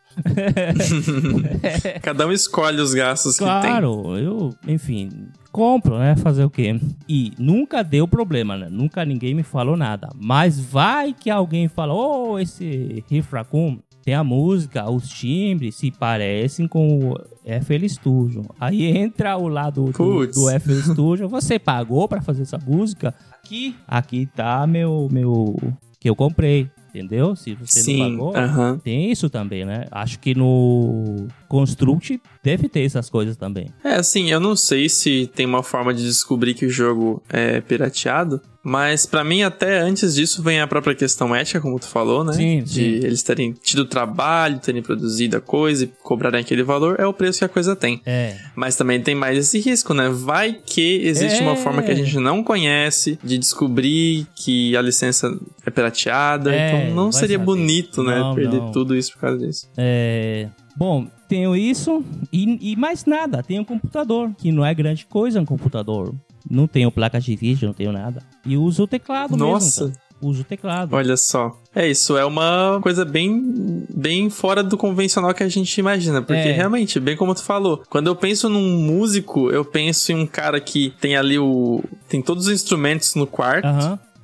Cada 2.02 2.26
um 2.26 2.32
escolhe 2.32 2.80
os 2.80 2.94
gastos 2.94 3.38
que 3.38 3.44
tem. 3.44 3.62
Claro, 3.62 4.18
eu, 4.18 4.56
enfim, 4.68 5.10
compro, 5.52 6.00
né? 6.00 6.16
Fazer 6.16 6.46
o 6.46 6.50
quê? 6.50 6.80
E 7.08 7.34
nunca 7.38 7.84
deu 7.84 8.08
problema, 8.08 8.58
né? 8.58 8.68
Nunca 8.70 9.04
ninguém 9.04 9.34
me 9.34 9.44
falou 9.44 9.76
nada. 9.76 10.10
Mas 10.16 10.60
vai 10.60 11.14
que 11.14 11.30
alguém 11.30 11.68
fala, 11.68 11.94
ô, 11.94 12.40
esse 12.40 13.04
Rifracum 13.10 13.80
tem 14.04 14.14
a 14.14 14.24
música, 14.24 14.90
os 14.90 15.08
timbres 15.10 15.76
se 15.76 15.92
parecem 15.92 16.68
com 16.68 17.12
o 17.12 17.18
FL 17.46 17.88
Studio. 17.88 18.44
Aí 18.60 18.86
entra 18.86 19.38
o 19.38 19.48
lado 19.48 19.86
do, 19.92 20.28
do 20.28 20.50
FL 20.60 20.92
Studio. 20.92 21.30
Você 21.30 21.58
pagou 21.58 22.08
pra 22.08 22.22
fazer 22.22 22.44
essa 22.44 22.58
música? 22.58 23.14
Aqui, 23.32 23.76
aqui 23.88 24.26
tá 24.26 24.66
meu, 24.68 25.08
meu, 25.12 25.56
que 26.00 26.10
eu 26.10 26.16
comprei. 26.16 26.70
entendeu? 26.90 27.36
Se 27.36 27.56
você 27.56 27.82
Sim, 27.82 27.98
não 28.18 28.32
pagou, 28.32 28.38
aham. 28.38 28.78
tem 28.84 29.12
isso 29.12 29.30
também, 29.30 29.66
né? 29.66 29.86
Acho 29.92 30.20
que 30.20 30.36
no 30.36 31.28
Construct 31.48 32.22
deve 32.44 32.70
ter 32.70 32.82
essas 32.86 33.10
coisas 33.10 33.36
também. 33.36 33.68
É, 33.84 33.96
assim, 33.96 34.30
eu 34.32 34.40
não 34.40 34.56
sei 34.56 34.88
se 34.90 35.28
tem 35.36 35.46
uma 35.46 35.64
forma 35.64 35.94
de 35.94 36.04
descobrir 36.04 36.54
que 36.54 36.66
o 36.66 36.70
jogo 36.70 37.22
é 37.30 37.60
pirateado, 37.62 38.40
mas 38.64 39.06
pra 39.06 39.24
mim 39.24 39.44
até 39.44 39.80
antes 39.82 40.16
disso 40.16 40.42
vem 40.42 40.62
a 40.62 40.68
própria 40.68 40.96
questão 40.96 41.36
ética, 41.36 41.60
como 41.60 41.78
tu 41.78 41.88
falou, 41.88 42.24
né? 42.24 42.34
Sim, 42.34 42.64
de 42.64 42.70
sim. 42.74 42.82
eles 43.06 43.22
terem 43.22 43.52
tido 43.52 43.86
trabalho, 43.86 44.58
terem 44.60 44.82
produzido 44.82 45.36
a 45.38 45.42
coisa 45.42 45.84
e 45.84 45.88
cobrarem 46.02 46.40
aquele 46.40 46.64
valor, 46.64 46.96
é 47.00 47.06
o 47.06 47.12
preço 47.14 47.40
que 47.40 47.46
a 47.46 47.50
coisa 47.50 47.76
tem. 47.76 48.02
É. 48.06 48.38
Mas 48.56 48.76
também 48.76 49.02
tem 49.02 49.14
mais 49.16 49.38
esse 49.38 49.60
risco, 49.60 49.94
né? 49.94 50.10
Vai 50.10 50.54
que 50.66 51.02
existe 51.04 51.40
É. 51.40 51.44
uma 51.44 51.56
forma 51.58 51.82
que 51.84 51.92
a 51.92 51.96
gente 51.96 52.18
não 52.18 52.42
conhece 52.44 53.20
de 53.24 53.38
descobrir 53.38 54.26
que 54.36 54.76
a 54.78 54.82
licença 54.82 55.38
é 55.66 55.70
pirateada. 55.70 56.54
É, 56.56 56.84
então 56.84 56.96
não 56.96 57.12
seria 57.12 57.38
saber. 57.38 57.46
bonito, 57.46 58.02
né? 58.02 58.18
Não, 58.20 58.34
Perder 58.34 58.60
não. 58.62 58.72
tudo 58.72 58.96
isso 58.96 59.12
por 59.14 59.20
causa 59.20 59.38
disso. 59.38 59.68
É, 59.78 60.48
Bom, 60.76 61.06
tenho 61.28 61.56
isso 61.56 62.04
e, 62.32 62.72
e 62.72 62.76
mais 62.76 63.06
nada. 63.06 63.44
Tenho 63.44 63.62
um 63.62 63.66
computador, 63.66 64.32
que 64.38 64.52
não 64.52 64.66
é 64.66 64.74
grande 64.74 65.06
coisa 65.06 65.40
um 65.40 65.46
computador. 65.46 66.14
Não 66.50 66.68
tenho 66.68 66.92
placa 66.92 67.20
de 67.20 67.36
vídeo, 67.36 67.68
não 67.68 67.74
tenho 67.74 67.92
nada. 67.92 68.22
E 68.46 68.58
uso 68.58 68.84
o 68.84 68.88
teclado 68.88 69.36
Nossa. 69.38 69.86
mesmo. 69.86 69.96
Cara. 69.96 70.04
Uso 70.22 70.42
o 70.42 70.46
teclado. 70.46 70.96
Olha 70.96 71.18
só. 71.18 71.52
É 71.76 71.86
isso, 71.86 72.16
é 72.16 72.24
uma 72.24 72.80
coisa 72.82 73.04
bem, 73.04 73.86
bem 73.94 74.30
fora 74.30 74.64
do 74.64 74.78
convencional 74.78 75.34
que 75.34 75.44
a 75.44 75.50
gente 75.50 75.78
imagina. 75.78 76.22
Porque 76.22 76.40
É. 76.40 76.52
realmente, 76.54 76.98
bem 76.98 77.18
como 77.18 77.36
tu 77.36 77.44
falou, 77.44 77.84
quando 77.90 78.08
eu 78.08 78.16
penso 78.16 78.48
num 78.48 78.78
músico, 78.80 79.50
eu 79.52 79.66
penso 79.66 80.14
em 80.14 80.16
um 80.16 80.26
cara 80.26 80.62
que 80.62 80.94
tem 81.02 81.18
ali 81.18 81.38
o. 81.38 81.84
tem 82.08 82.22
todos 82.22 82.48
os 82.48 82.54
instrumentos 82.54 83.16
no 83.16 83.28
quarto. 83.28 83.68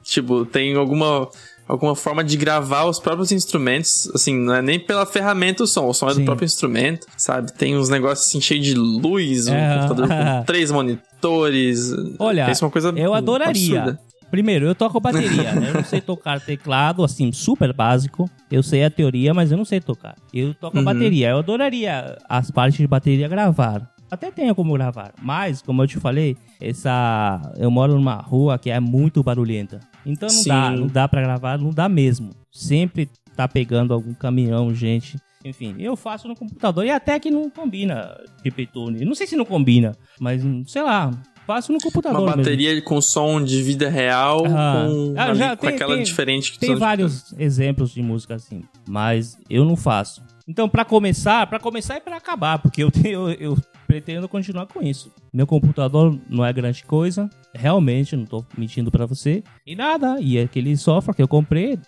Tipo, 0.02 0.46
tem 0.46 0.74
alguma. 0.76 1.28
Alguma 1.70 1.96
forma 1.96 2.24
de 2.24 2.36
gravar 2.36 2.86
os 2.86 3.00
próprios 3.00 3.32
instrumentos, 3.32 4.10
assim, 4.16 4.36
não 4.36 4.56
é 4.56 4.62
nem 4.62 4.80
pela 4.80 5.06
ferramenta 5.06 5.64
o 5.64 5.68
som, 5.68 5.86
o 5.88 5.94
som 5.94 6.10
é 6.10 6.14
Sim. 6.16 6.22
do 6.22 6.26
próprio 6.26 6.46
instrumento, 6.46 7.06
sabe? 7.16 7.54
Tem 7.54 7.78
uns 7.78 7.90
negócios 7.90 8.28
assim 8.28 8.42
cheios 8.42 8.66
de 8.66 8.74
luz, 8.74 9.48
um 9.48 9.54
É. 9.54 9.76
computador 9.82 10.08
com 10.08 10.44
três 10.48 10.72
monitores. 10.72 11.92
Olha, 12.18 12.46
Pensa 12.48 12.66
uma 12.66 12.72
coisa 12.72 12.90
eu 12.96 13.14
adoraria. 13.14 13.82
absurda. 13.84 14.00
Primeiro, 14.32 14.66
eu 14.68 14.76
toco 14.76 15.00
bateria, 15.00 15.54
né? 15.54 15.70
Eu 15.70 15.74
não 15.76 15.84
sei 15.84 16.02
tocar 16.02 16.40
teclado, 16.40 17.04
assim, 17.04 17.32
super 17.32 17.74
básico. 17.74 18.30
Eu 18.52 18.62
sei 18.62 18.84
a 18.84 18.90
teoria, 18.92 19.34
mas 19.34 19.52
eu 19.52 19.58
não 19.58 19.66
sei 19.66 19.80
tocar. 19.82 20.16
Eu 20.34 20.54
toco 20.54 20.78
Uhum. 20.78 20.84
bateria. 20.84 21.30
Eu 21.30 21.40
adoraria 21.40 22.16
as 22.28 22.52
partes 22.52 22.78
de 22.80 22.86
bateria 22.88 23.28
gravar. 23.28 23.90
Até 24.12 24.30
tenho 24.32 24.54
como 24.56 24.74
gravar. 24.74 25.14
Mas, 25.22 25.62
como 25.64 25.82
eu 25.84 25.88
te 25.88 26.00
falei, 26.00 26.36
essa. 26.60 27.42
Eu 27.58 27.70
moro 27.72 27.94
numa 27.96 28.16
rua 28.16 28.58
que 28.58 28.70
é 28.70 28.80
muito 28.80 29.22
barulhenta. 29.24 29.80
Então 30.06 30.28
não 30.30 30.36
Sim. 30.44 30.50
dá, 30.50 30.72
não 30.72 30.88
dá 30.88 31.08
pra 31.08 31.22
gravar, 31.22 31.58
não 31.58 31.72
dá 31.72 31.88
mesmo. 31.90 32.32
Sempre 32.52 33.10
tá 33.36 33.48
pegando 33.48 33.94
algum 33.94 34.14
caminhão, 34.14 34.74
gente. 34.74 35.18
Enfim, 35.46 35.76
eu 35.80 35.96
faço 35.96 36.28
no 36.28 36.36
computador 36.36 36.86
e 36.86 36.90
até 36.92 37.18
que 37.20 37.32
não 37.32 37.50
combina 37.50 38.18
chiptune. 38.44 39.06
Não 39.06 39.16
sei 39.16 39.26
se 39.26 39.36
não 39.38 39.46
combina, 39.46 39.96
mas 40.20 40.42
sei 40.68 40.82
lá, 40.84 41.12
faço 41.48 41.72
no 41.72 41.80
computador. 41.80 42.20
Uma 42.20 42.28
mesmo. 42.36 42.44
bateria 42.44 42.82
com 42.82 43.00
som 43.02 43.42
de 43.42 43.62
vida 43.64 43.90
real, 43.90 44.44
Ah. 44.48 44.88
com, 44.90 45.14
Ah, 45.18 45.34
já 45.34 45.56
com 45.56 45.66
tem- 45.68 45.76
aquela 45.76 45.96
tem- 45.96 46.04
diferente 46.04 46.52
que 46.52 46.58
tu 46.58 46.62
Tem 46.62 46.70
usou 46.72 46.76
de- 46.76 46.80
vários 46.86 47.34
exemplos 47.40 47.92
de 47.94 48.02
música 48.02 48.36
assim, 48.36 48.64
mas 48.88 49.38
eu 49.50 49.64
não 49.64 49.78
faço. 49.78 50.22
Então, 50.48 50.68
pra 50.68 50.84
começar, 50.84 51.48
para 51.48 51.60
começar 51.60 51.96
e 51.98 52.02
pra 52.02 52.18
acabar, 52.18 52.60
porque 52.60 52.84
eu, 52.84 52.92
tenho, 52.92 53.30
eu, 53.30 53.52
eu 53.52 53.58
pretendo 53.90 54.30
continuar 54.30 54.68
com 54.68 54.84
isso. 54.84 55.12
Meu 55.34 55.48
computador 55.48 56.16
não 56.30 56.46
é 56.46 56.54
grande 56.54 56.84
coisa, 56.84 57.28
realmente, 57.56 58.16
não 58.16 58.24
tô 58.24 58.46
mentindo 58.56 58.92
pra 58.92 59.08
você. 59.08 59.44
E 59.66 59.76
nada, 59.76 60.18
e 60.22 60.38
aquele 60.38 60.78
software 60.78 61.16
que 61.16 61.24
eu 61.24 61.28
comprei 61.28 61.80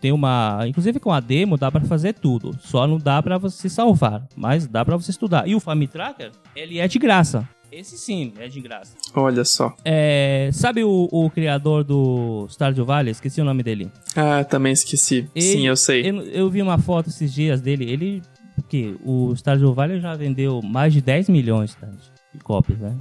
tem 0.00 0.12
uma, 0.12 0.64
inclusive 0.66 0.98
com 0.98 1.12
a 1.12 1.20
demo 1.20 1.58
dá 1.58 1.70
pra 1.70 1.82
fazer 1.82 2.14
tudo, 2.14 2.56
só 2.58 2.86
não 2.86 2.96
dá 2.96 3.22
pra 3.22 3.36
você 3.36 3.68
salvar, 3.68 4.26
mas 4.34 4.66
dá 4.66 4.82
pra 4.82 4.96
você 4.96 5.10
estudar. 5.10 5.46
E 5.46 5.54
o 5.54 5.60
FamiTracker, 5.60 6.30
ele 6.54 6.78
é 6.78 6.88
de 6.88 6.98
graça. 6.98 7.46
Esse 7.70 7.98
sim, 7.98 8.32
é 8.38 8.48
de 8.48 8.58
graça. 8.62 8.96
Olha 9.14 9.44
só. 9.44 9.74
É, 9.84 10.48
sabe 10.54 10.84
o, 10.84 11.08
o 11.12 11.28
criador 11.28 11.84
do 11.84 12.46
Stardew 12.48 12.86
Valley? 12.86 13.10
Esqueci 13.12 13.42
o 13.42 13.44
nome 13.44 13.62
dele. 13.62 13.90
Ah, 14.16 14.42
também 14.42 14.72
esqueci. 14.72 15.28
Ele- 15.34 15.44
Sim, 15.44 15.66
eu 15.66 15.76
sei. 15.76 16.08
Eu, 16.08 16.22
eu 16.22 16.48
vi 16.48 16.62
uma 16.62 16.78
foto 16.78 17.10
esses 17.10 17.34
dias 17.34 17.60
dele. 17.60 17.84
Ele. 17.90 18.22
Porque 18.66 18.96
o 19.04 19.32
Stardew 19.36 19.72
Valley 19.72 20.00
já 20.00 20.14
vendeu 20.14 20.60
mais 20.60 20.92
de 20.92 21.00
10 21.00 21.28
milhões 21.28 21.76
tá, 21.76 21.86
de 21.86 22.40
cópias, 22.42 22.80
né? 22.80 22.98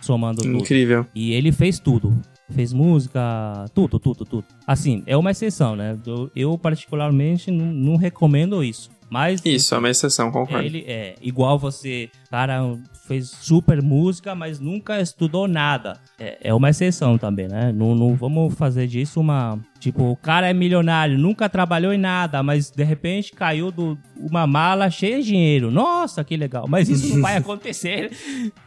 Somando 0.00 0.42
tudo. 0.42 0.56
Incrível. 0.56 1.06
E 1.14 1.34
ele 1.34 1.52
fez 1.52 1.78
tudo. 1.78 2.18
Fez 2.50 2.72
música, 2.72 3.66
tudo, 3.74 3.98
tudo, 3.98 4.24
tudo. 4.24 4.44
Assim, 4.66 5.02
é 5.06 5.14
uma 5.14 5.30
exceção, 5.30 5.76
né? 5.76 5.98
Eu, 6.06 6.30
eu 6.34 6.58
particularmente, 6.58 7.50
não, 7.50 7.66
não 7.66 7.96
recomendo 7.96 8.64
isso. 8.64 8.90
Mas. 9.14 9.40
Isso, 9.44 9.72
é 9.76 9.78
uma 9.78 9.88
exceção, 9.88 10.32
concordo. 10.32 10.66
Ele 10.66 10.84
é 10.88 11.14
igual 11.22 11.56
você, 11.56 12.10
cara, 12.28 12.76
fez 13.06 13.28
super 13.28 13.80
música, 13.80 14.34
mas 14.34 14.58
nunca 14.58 15.00
estudou 15.00 15.46
nada. 15.46 16.00
É, 16.18 16.48
é 16.48 16.52
uma 16.52 16.68
exceção 16.68 17.16
também, 17.16 17.46
né? 17.46 17.70
Não, 17.72 17.94
não 17.94 18.16
vamos 18.16 18.52
fazer 18.54 18.88
disso 18.88 19.20
uma. 19.20 19.56
Tipo, 19.78 20.10
o 20.10 20.16
cara 20.16 20.50
é 20.50 20.52
milionário, 20.52 21.16
nunca 21.16 21.48
trabalhou 21.48 21.92
em 21.92 21.98
nada, 21.98 22.42
mas 22.42 22.70
de 22.70 22.82
repente 22.82 23.30
caiu 23.30 23.70
do 23.70 23.96
uma 24.16 24.48
mala 24.48 24.90
cheia 24.90 25.20
de 25.20 25.28
dinheiro. 25.28 25.70
Nossa, 25.70 26.24
que 26.24 26.36
legal. 26.36 26.66
Mas 26.66 26.88
isso 26.88 27.14
não 27.14 27.22
vai 27.22 27.36
acontecer 27.38 28.10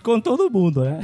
com 0.01 0.17
todo 0.21 0.49
mundo, 0.49 0.85
né? 0.85 1.01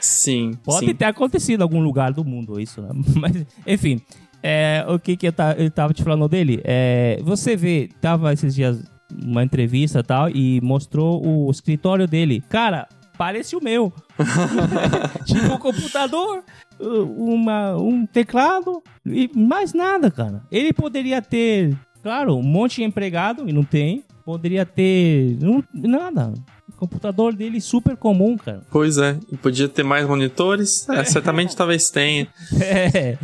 Sim, 0.00 0.52
Pode 0.64 0.86
sim. 0.86 0.94
ter 0.94 1.04
acontecido 1.04 1.60
em 1.60 1.64
algum 1.64 1.80
lugar 1.82 2.14
do 2.14 2.24
mundo 2.24 2.58
isso, 2.58 2.80
né? 2.80 2.88
Mas, 3.14 3.44
enfim. 3.66 4.00
É, 4.42 4.84
o 4.88 4.98
que 4.98 5.16
que 5.16 5.26
eu, 5.28 5.32
ta- 5.32 5.54
eu 5.58 5.70
tava 5.70 5.92
te 5.92 6.02
falando 6.02 6.28
dele? 6.28 6.60
É, 6.64 7.18
você 7.22 7.56
vê, 7.56 7.88
tava 8.00 8.32
esses 8.32 8.54
dias 8.54 8.82
uma 9.24 9.42
entrevista 9.42 10.00
e 10.00 10.02
tal, 10.02 10.28
e 10.30 10.60
mostrou 10.60 11.24
o 11.26 11.50
escritório 11.50 12.06
dele. 12.06 12.42
Cara, 12.48 12.86
parece 13.16 13.56
o 13.56 13.62
meu. 13.62 13.92
tipo 15.24 15.52
um 15.54 15.58
computador, 15.58 16.42
uma, 16.78 17.74
um 17.76 18.06
teclado 18.06 18.82
e 19.06 19.30
mais 19.34 19.72
nada, 19.72 20.10
cara. 20.10 20.42
Ele 20.50 20.72
poderia 20.72 21.20
ter, 21.22 21.76
claro, 22.02 22.36
um 22.36 22.42
monte 22.42 22.76
de 22.76 22.84
empregado, 22.84 23.48
e 23.48 23.52
não 23.52 23.64
tem. 23.64 24.04
Poderia 24.24 24.66
ter 24.66 25.38
não- 25.40 25.64
nada. 25.72 26.34
Computador 26.78 27.34
dele 27.34 27.60
super 27.60 27.96
comum, 27.96 28.36
cara. 28.36 28.62
Pois 28.70 28.98
é. 28.98 29.18
E 29.32 29.36
podia 29.36 29.68
ter 29.68 29.82
mais 29.82 30.06
monitores? 30.06 30.86
É, 30.98 31.04
certamente 31.04 31.54
talvez 31.54 31.90
tenha. 31.90 32.26
É. 32.60 33.16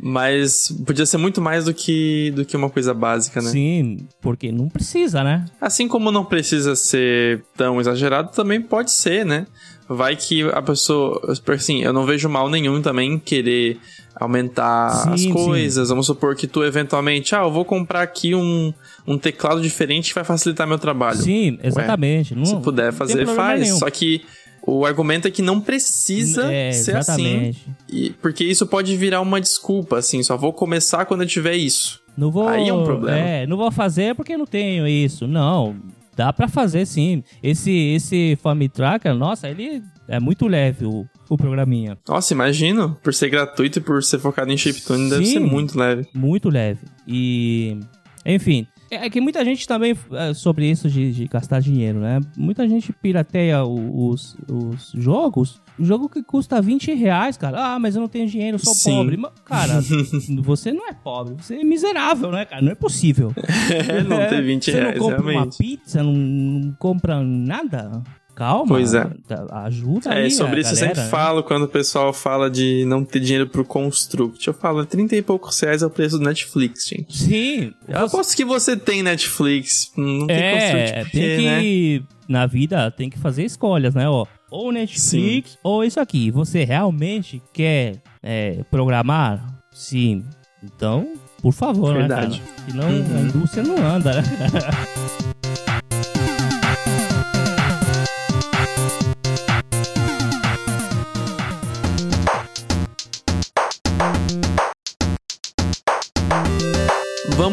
Mas 0.00 0.68
podia 0.84 1.06
ser 1.06 1.16
muito 1.16 1.40
mais 1.40 1.66
do 1.66 1.74
que, 1.74 2.32
do 2.34 2.44
que 2.44 2.56
uma 2.56 2.68
coisa 2.68 2.92
básica, 2.92 3.40
né? 3.40 3.50
Sim, 3.50 4.08
porque 4.20 4.50
não 4.50 4.68
precisa, 4.68 5.22
né? 5.22 5.44
Assim 5.60 5.86
como 5.86 6.10
não 6.10 6.24
precisa 6.24 6.74
ser 6.74 7.44
tão 7.56 7.80
exagerado, 7.80 8.32
também 8.32 8.60
pode 8.60 8.90
ser, 8.90 9.24
né? 9.24 9.46
Vai 9.92 10.14
que 10.14 10.42
a 10.50 10.62
pessoa. 10.62 11.20
Assim, 11.48 11.82
eu 11.82 11.92
não 11.92 12.06
vejo 12.06 12.28
mal 12.28 12.48
nenhum 12.48 12.80
também 12.80 13.18
querer 13.18 13.76
aumentar 14.14 14.90
Sim, 14.90 15.10
as 15.12 15.20
sim. 15.22 15.32
coisas. 15.32 15.88
Vamos 15.88 16.06
supor 16.06 16.36
que 16.36 16.46
tu 16.46 16.62
eventualmente, 16.62 17.34
ah, 17.34 17.40
eu 17.42 17.50
vou 17.50 17.64
comprar 17.64 18.02
aqui 18.02 18.34
um, 18.34 18.72
um 19.06 19.18
teclado 19.18 19.60
diferente 19.60 20.10
que 20.10 20.14
vai 20.14 20.22
facilitar 20.24 20.66
meu 20.66 20.78
trabalho. 20.78 21.18
Sim, 21.18 21.58
exatamente. 21.62 22.34
não, 22.36 22.44
Se 22.44 22.56
puder 22.56 22.92
fazer, 22.92 23.26
faz. 23.26 23.60
nenhum. 23.62 23.78
Só 23.78 23.90
que 23.90 24.22
o 24.64 24.84
argumento 24.86 25.26
é 25.26 25.30
que 25.30 25.42
não 25.42 25.60
precisa 25.60 26.52
É, 26.52 26.70
ser 26.70 26.96
assim. 26.96 27.10
exatamente. 27.12 27.66
E, 27.88 28.10
porque 28.22 28.44
isso 28.44 28.66
pode 28.66 28.96
virar 28.96 29.20
uma 29.22 29.40
desculpa, 29.40 29.98
assim, 29.98 30.22
só 30.22 30.36
vou 30.36 30.52
começar 30.52 31.04
quando 31.06 31.22
eu 31.22 31.26
tiver 31.26 31.56
isso. 31.56 31.98
Não 32.16 32.30
vou, 32.30 32.46
Aí 32.46 32.68
é 32.68 32.72
um 32.72 32.84
problema. 32.84 33.18
É, 33.18 33.46
não 33.46 33.56
vou 33.56 33.70
fazer 33.72 34.14
porque 34.14 34.36
não 34.36 34.44
tenho 34.46 34.86
isso. 34.86 35.26
Não, 35.26 35.74
dá 36.20 36.34
pra 36.34 36.48
fazer 36.48 36.86
sim. 36.86 37.22
Esse 37.42 37.70
esse 37.70 38.36
FamiTracker, 38.42 39.14
nossa, 39.14 39.48
ele 39.48 39.82
é 40.06 40.20
muito 40.20 40.46
leve 40.46 40.84
o, 40.84 41.06
o 41.30 41.36
programinha. 41.36 41.96
Nossa, 42.06 42.34
imagino, 42.34 42.94
por 43.02 43.14
ser 43.14 43.30
gratuito 43.30 43.78
e 43.78 43.82
por 43.82 44.02
ser 44.04 44.18
focado 44.18 44.52
em 44.52 44.56
chiptune, 44.56 45.08
deve 45.08 45.24
Sim. 45.24 45.32
ser 45.32 45.40
muito 45.40 45.78
leve. 45.78 46.06
Muito 46.14 46.50
leve. 46.50 46.80
E, 47.08 47.78
enfim, 48.26 48.66
é 48.90 49.08
que 49.10 49.20
muita 49.20 49.44
gente 49.44 49.66
também, 49.66 49.96
é, 50.12 50.34
sobre 50.34 50.68
isso 50.68 50.88
de, 50.88 51.12
de 51.12 51.26
gastar 51.26 51.60
dinheiro, 51.60 52.00
né? 52.00 52.20
Muita 52.36 52.68
gente 52.68 52.92
pirateia 52.92 53.64
os, 53.64 54.36
os 54.48 54.92
jogos. 54.94 55.60
Jogo 55.78 56.08
que 56.08 56.22
custa 56.22 56.60
20 56.60 56.92
reais, 56.94 57.36
cara. 57.36 57.74
Ah, 57.74 57.78
mas 57.78 57.94
eu 57.94 58.00
não 58.00 58.08
tenho 58.08 58.26
dinheiro, 58.26 58.56
eu 58.56 58.58
sou 58.58 58.74
Sim. 58.74 58.96
pobre. 58.96 59.16
Mas, 59.16 59.32
Cara, 59.44 59.80
você 60.42 60.72
não 60.72 60.88
é 60.88 60.92
pobre, 60.92 61.34
você 61.38 61.56
é 61.56 61.64
miserável, 61.64 62.30
né, 62.30 62.44
cara? 62.44 62.62
Não 62.62 62.72
é 62.72 62.74
possível. 62.74 63.32
É, 63.36 64.02
não 64.04 64.16
ter 64.28 64.42
20 64.42 64.64
você 64.64 64.72
reais, 64.72 64.96
não 64.96 65.02
compra 65.02 65.22
uma 65.22 65.30
realmente. 65.32 65.58
pizza, 65.58 66.02
não, 66.02 66.12
não 66.12 66.72
compra 66.78 67.22
nada? 67.22 68.02
Calma. 68.40 68.66
Pois 68.68 68.94
é. 68.94 69.04
tá- 69.28 69.46
Ajuda 69.66 70.14
É, 70.14 70.22
aí 70.22 70.30
sobre 70.30 70.56
a 70.56 70.60
isso 70.60 70.70
eu 70.70 70.74
galera, 70.76 70.94
sempre 70.94 71.02
né? 71.02 71.08
falo 71.10 71.42
quando 71.42 71.64
o 71.64 71.68
pessoal 71.68 72.10
fala 72.10 72.48
de 72.50 72.86
não 72.86 73.04
ter 73.04 73.20
dinheiro 73.20 73.46
pro 73.46 73.62
Construct. 73.66 74.48
Eu 74.48 74.54
falo, 74.54 74.86
30 74.86 75.14
e 75.14 75.20
poucos 75.20 75.60
reais 75.60 75.82
é 75.82 75.86
o 75.86 75.90
preço 75.90 76.18
do 76.18 76.24
Netflix, 76.24 76.86
gente. 76.88 77.18
Sim. 77.18 77.74
Eu 77.86 78.06
aposto 78.06 78.34
que 78.34 78.42
você 78.42 78.78
tem 78.78 79.02
Netflix, 79.02 79.92
não 79.94 80.26
tem 80.26 80.52
Construct 80.52 80.90
É, 80.92 81.02
porque, 81.04 81.18
tem 81.36 81.44
né? 81.46 81.60
que. 81.60 82.02
Na 82.26 82.46
vida 82.46 82.90
tem 82.90 83.10
que 83.10 83.18
fazer 83.18 83.44
escolhas, 83.44 83.94
né? 83.94 84.08
Ó, 84.08 84.24
ou 84.50 84.72
Netflix 84.72 85.58
ou 85.62 85.84
isso 85.84 86.00
aqui. 86.00 86.30
Você 86.30 86.64
realmente 86.64 87.42
quer 87.52 87.96
é, 88.22 88.62
programar? 88.70 89.60
Sim. 89.70 90.24
Então, 90.64 91.12
Por 91.42 91.52
favor, 91.52 91.94
Verdade. 91.94 92.38
né, 92.40 92.46
cara? 92.46 92.70
Senão 92.70 92.88
Uhum. 92.88 93.16
a 93.16 93.20
indústria 93.22 93.62
não 93.62 93.76
anda, 93.86 94.14
né? 94.14 94.22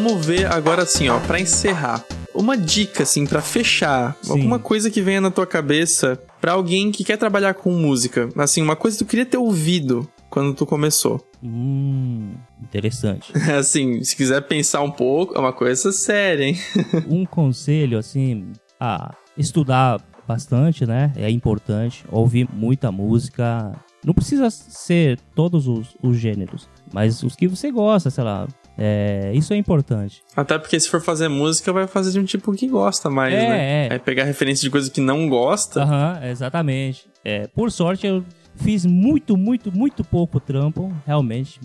Vamos 0.00 0.24
ver 0.24 0.46
agora 0.46 0.82
assim, 0.84 1.08
ó, 1.08 1.18
pra 1.18 1.40
encerrar. 1.40 2.04
Uma 2.32 2.56
dica 2.56 3.02
assim 3.02 3.26
pra 3.26 3.42
fechar, 3.42 4.16
Sim. 4.22 4.30
alguma 4.30 4.56
coisa 4.60 4.92
que 4.92 5.02
venha 5.02 5.20
na 5.20 5.28
tua 5.28 5.44
cabeça 5.44 6.22
pra 6.40 6.52
alguém 6.52 6.92
que 6.92 7.02
quer 7.02 7.16
trabalhar 7.16 7.54
com 7.54 7.72
música. 7.72 8.28
Assim, 8.36 8.62
uma 8.62 8.76
coisa 8.76 8.96
que 8.96 9.04
tu 9.04 9.08
queria 9.08 9.26
ter 9.26 9.38
ouvido 9.38 10.08
quando 10.30 10.54
tu 10.54 10.64
começou. 10.64 11.20
hum, 11.42 12.30
interessante. 12.62 13.32
Assim, 13.58 14.04
se 14.04 14.14
quiser 14.14 14.40
pensar 14.42 14.82
um 14.82 14.90
pouco, 14.90 15.34
é 15.34 15.40
uma 15.40 15.52
coisa 15.52 15.90
séria, 15.90 16.44
hein? 16.44 16.56
um 17.10 17.26
conselho, 17.26 17.98
assim, 17.98 18.52
a 18.78 19.12
estudar 19.36 20.00
bastante, 20.28 20.86
né? 20.86 21.12
É 21.16 21.28
importante. 21.28 22.04
Ouvir 22.08 22.48
muita 22.52 22.92
música. 22.92 23.72
Não 24.04 24.14
precisa 24.14 24.48
ser 24.48 25.18
todos 25.34 25.66
os, 25.66 25.96
os 26.00 26.16
gêneros, 26.16 26.68
mas 26.92 27.20
os 27.24 27.34
que 27.34 27.48
você 27.48 27.72
gosta, 27.72 28.10
sei 28.10 28.22
lá. 28.22 28.46
É, 28.80 29.32
isso 29.34 29.52
é 29.52 29.56
importante. 29.56 30.22
Até 30.36 30.56
porque 30.56 30.78
se 30.78 30.88
for 30.88 31.00
fazer 31.00 31.26
música, 31.28 31.72
vai 31.72 31.88
fazer 31.88 32.12
de 32.12 32.20
um 32.20 32.24
tipo 32.24 32.52
que 32.52 32.68
gosta 32.68 33.10
mais, 33.10 33.34
É, 33.34 33.48
né? 33.48 33.86
é. 33.86 33.92
Aí 33.94 33.98
pegar 33.98 34.22
referência 34.24 34.62
de 34.62 34.70
coisa 34.70 34.88
que 34.90 35.00
não 35.00 35.28
gosta. 35.28 35.82
Aham, 35.82 36.20
exatamente. 36.24 37.08
É, 37.24 37.48
por 37.48 37.72
sorte, 37.72 38.06
eu 38.06 38.24
fiz 38.54 38.86
muito, 38.86 39.36
muito, 39.36 39.76
muito 39.76 40.04
pouco 40.04 40.38
trampo. 40.38 40.92
Realmente, 41.04 41.60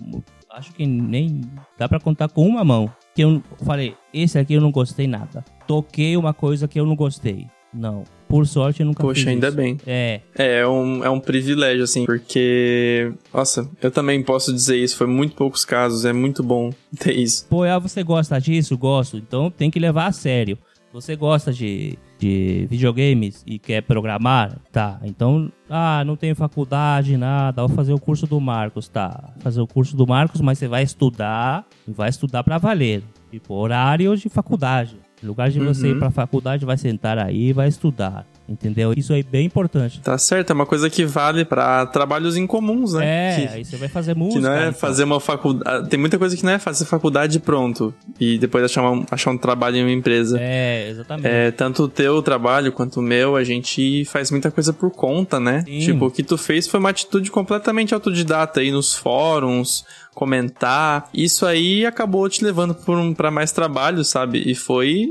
acho 0.50 0.72
que 0.72 0.84
nem 0.84 1.40
dá 1.78 1.88
pra 1.88 2.00
contar 2.00 2.28
com 2.28 2.44
uma 2.46 2.64
mão. 2.64 2.90
Que 3.14 3.22
eu 3.22 3.40
falei, 3.64 3.94
esse 4.12 4.36
aqui 4.36 4.54
eu 4.54 4.60
não 4.60 4.72
gostei 4.72 5.06
nada. 5.06 5.44
Toquei 5.68 6.16
uma 6.16 6.34
coisa 6.34 6.66
que 6.66 6.80
eu 6.80 6.84
não 6.84 6.96
gostei. 6.96 7.46
Não. 7.74 8.04
Por 8.28 8.46
sorte, 8.46 8.80
eu 8.80 8.86
nunca 8.86 9.02
Poxa, 9.02 9.30
ainda 9.30 9.48
isso. 9.48 9.56
bem. 9.56 9.78
É, 9.86 10.20
É, 10.36 10.58
é 10.60 10.68
um, 10.68 11.04
é 11.04 11.10
um 11.10 11.20
privilégio, 11.20 11.84
assim, 11.84 12.04
porque. 12.06 13.12
Nossa, 13.32 13.68
eu 13.82 13.90
também 13.90 14.22
posso 14.22 14.52
dizer 14.52 14.76
isso, 14.76 14.96
foi 14.96 15.06
muito 15.06 15.36
poucos 15.36 15.64
casos, 15.64 16.04
é 16.04 16.12
muito 16.12 16.42
bom 16.42 16.70
ter 16.98 17.12
isso. 17.12 17.46
Pô, 17.48 17.64
ah, 17.64 17.78
você 17.78 18.02
gosta 18.02 18.40
disso? 18.40 18.76
Gosto. 18.76 19.16
Então 19.16 19.50
tem 19.50 19.70
que 19.70 19.78
levar 19.78 20.06
a 20.06 20.12
sério. 20.12 20.58
Você 20.92 21.16
gosta 21.16 21.52
de, 21.52 21.98
de 22.20 22.68
videogames 22.70 23.42
e 23.44 23.58
quer 23.58 23.82
programar? 23.82 24.56
Tá. 24.70 25.00
Então, 25.02 25.50
ah, 25.68 26.04
não 26.06 26.14
tenho 26.14 26.36
faculdade, 26.36 27.16
nada. 27.16 27.66
Vou 27.66 27.74
fazer 27.74 27.92
o 27.92 27.98
curso 27.98 28.28
do 28.28 28.40
Marcos, 28.40 28.86
tá. 28.86 29.32
Fazer 29.40 29.60
o 29.60 29.66
curso 29.66 29.96
do 29.96 30.06
Marcos, 30.06 30.40
mas 30.40 30.56
você 30.56 30.68
vai 30.68 30.84
estudar 30.84 31.66
e 31.86 31.90
vai 31.90 32.08
estudar 32.08 32.44
pra 32.44 32.58
valer. 32.58 33.02
Tipo, 33.28 33.54
horário 33.54 34.16
de 34.16 34.28
faculdade. 34.28 34.96
Lugar 35.26 35.50
de 35.50 35.58
você 35.58 35.88
Uhum. 35.88 35.96
ir 35.96 35.98
pra 35.98 36.10
faculdade, 36.10 36.64
vai 36.64 36.76
sentar 36.76 37.18
aí 37.18 37.48
e 37.48 37.52
vai 37.52 37.68
estudar. 37.68 38.24
Entendeu? 38.46 38.92
Isso 38.94 39.12
aí 39.14 39.20
é 39.20 39.22
bem 39.22 39.46
importante. 39.46 40.00
Tá 40.00 40.18
certo, 40.18 40.50
é 40.50 40.52
uma 40.52 40.66
coisa 40.66 40.90
que 40.90 41.06
vale 41.06 41.46
pra 41.46 41.86
trabalhos 41.86 42.36
incomuns, 42.36 42.92
né? 42.92 43.04
É, 43.06 43.36
Que- 43.46 43.54
aí 43.54 43.64
você 43.64 43.76
vai 43.78 43.88
fazer 43.88 44.14
música. 44.14 44.38
Que 44.40 44.46
não 44.46 44.52
é 44.52 44.60
então. 44.68 44.74
fazer 44.74 45.04
uma 45.04 45.18
faculdade. 45.18 45.88
Tem 45.88 45.98
muita 45.98 46.18
coisa 46.18 46.36
que 46.36 46.44
não 46.44 46.52
é 46.52 46.58
fazer 46.58 46.84
faculdade 46.84 47.40
pronto. 47.40 47.94
E 48.20 48.36
depois 48.38 48.62
achar, 48.64 48.82
um- 48.90 49.04
achar 49.10 49.30
um 49.30 49.38
trabalho 49.38 49.76
em 49.76 49.82
uma 49.82 49.90
empresa. 49.92 50.38
É, 50.38 50.90
exatamente. 50.90 51.26
É, 51.26 51.50
tanto 51.52 51.84
o 51.84 51.88
teu 51.88 52.20
trabalho 52.20 52.70
quanto 52.70 53.00
o 53.00 53.02
meu, 53.02 53.34
a 53.34 53.42
gente 53.42 54.04
faz 54.04 54.30
muita 54.30 54.50
coisa 54.50 54.74
por 54.74 54.90
conta, 54.90 55.40
né? 55.40 55.64
Sim. 55.66 55.78
Tipo, 55.78 56.06
o 56.06 56.10
que 56.10 56.22
tu 56.22 56.36
fez 56.36 56.68
foi 56.68 56.78
uma 56.80 56.90
atitude 56.90 57.30
completamente 57.30 57.94
autodidata 57.94 58.60
aí 58.60 58.70
nos 58.70 58.94
fóruns, 58.94 59.86
comentar. 60.14 61.08
Isso 61.14 61.46
aí 61.46 61.86
acabou 61.86 62.28
te 62.28 62.44
levando 62.44 62.74
por 62.74 62.96
um, 62.98 63.14
pra 63.14 63.30
mais 63.30 63.52
trabalho, 63.52 64.04
sabe? 64.04 64.42
E 64.44 64.54
foi. 64.54 65.08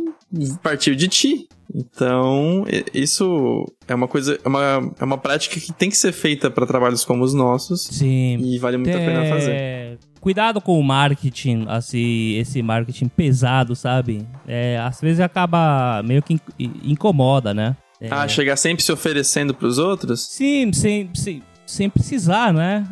partiu 0.63 0.95
de 0.95 1.07
ti. 1.07 1.47
Então, 1.73 2.65
isso 2.93 3.65
é 3.87 3.95
uma 3.95 4.07
coisa, 4.07 4.39
é 4.43 4.47
uma, 4.47 4.93
é 4.99 5.03
uma 5.03 5.17
prática 5.17 5.59
que 5.59 5.73
tem 5.73 5.89
que 5.89 5.97
ser 5.97 6.11
feita 6.11 6.51
pra 6.51 6.65
trabalhos 6.65 7.03
como 7.03 7.23
os 7.23 7.33
nossos. 7.33 7.81
Sim. 7.83 8.37
E 8.43 8.57
vale 8.59 8.77
muito 8.77 8.95
a 8.95 8.99
pena 8.99 9.25
fazer. 9.25 9.51
É, 9.51 9.97
Cuidado 10.21 10.61
com 10.61 10.79
o 10.79 10.83
marketing, 10.83 11.65
assim, 11.67 12.35
esse 12.37 12.61
marketing 12.61 13.07
pesado, 13.09 13.75
sabe? 13.75 14.25
É, 14.47 14.77
às 14.77 15.01
vezes 15.01 15.19
acaba 15.19 16.01
meio 16.03 16.21
que 16.23 16.35
in- 16.57 16.71
incomoda, 16.83 17.53
né? 17.53 17.75
É, 17.99 18.07
Ah, 18.09 18.27
chegar 18.27 18.55
sempre 18.55 18.83
se 18.83 18.91
oferecendo 18.91 19.53
pros 19.53 19.77
outros? 19.77 20.25
Sim, 20.27 20.71
sem, 20.71 21.09
sem, 21.13 21.41
sem 21.65 21.89
precisar, 21.89 22.53
né? 22.53 22.87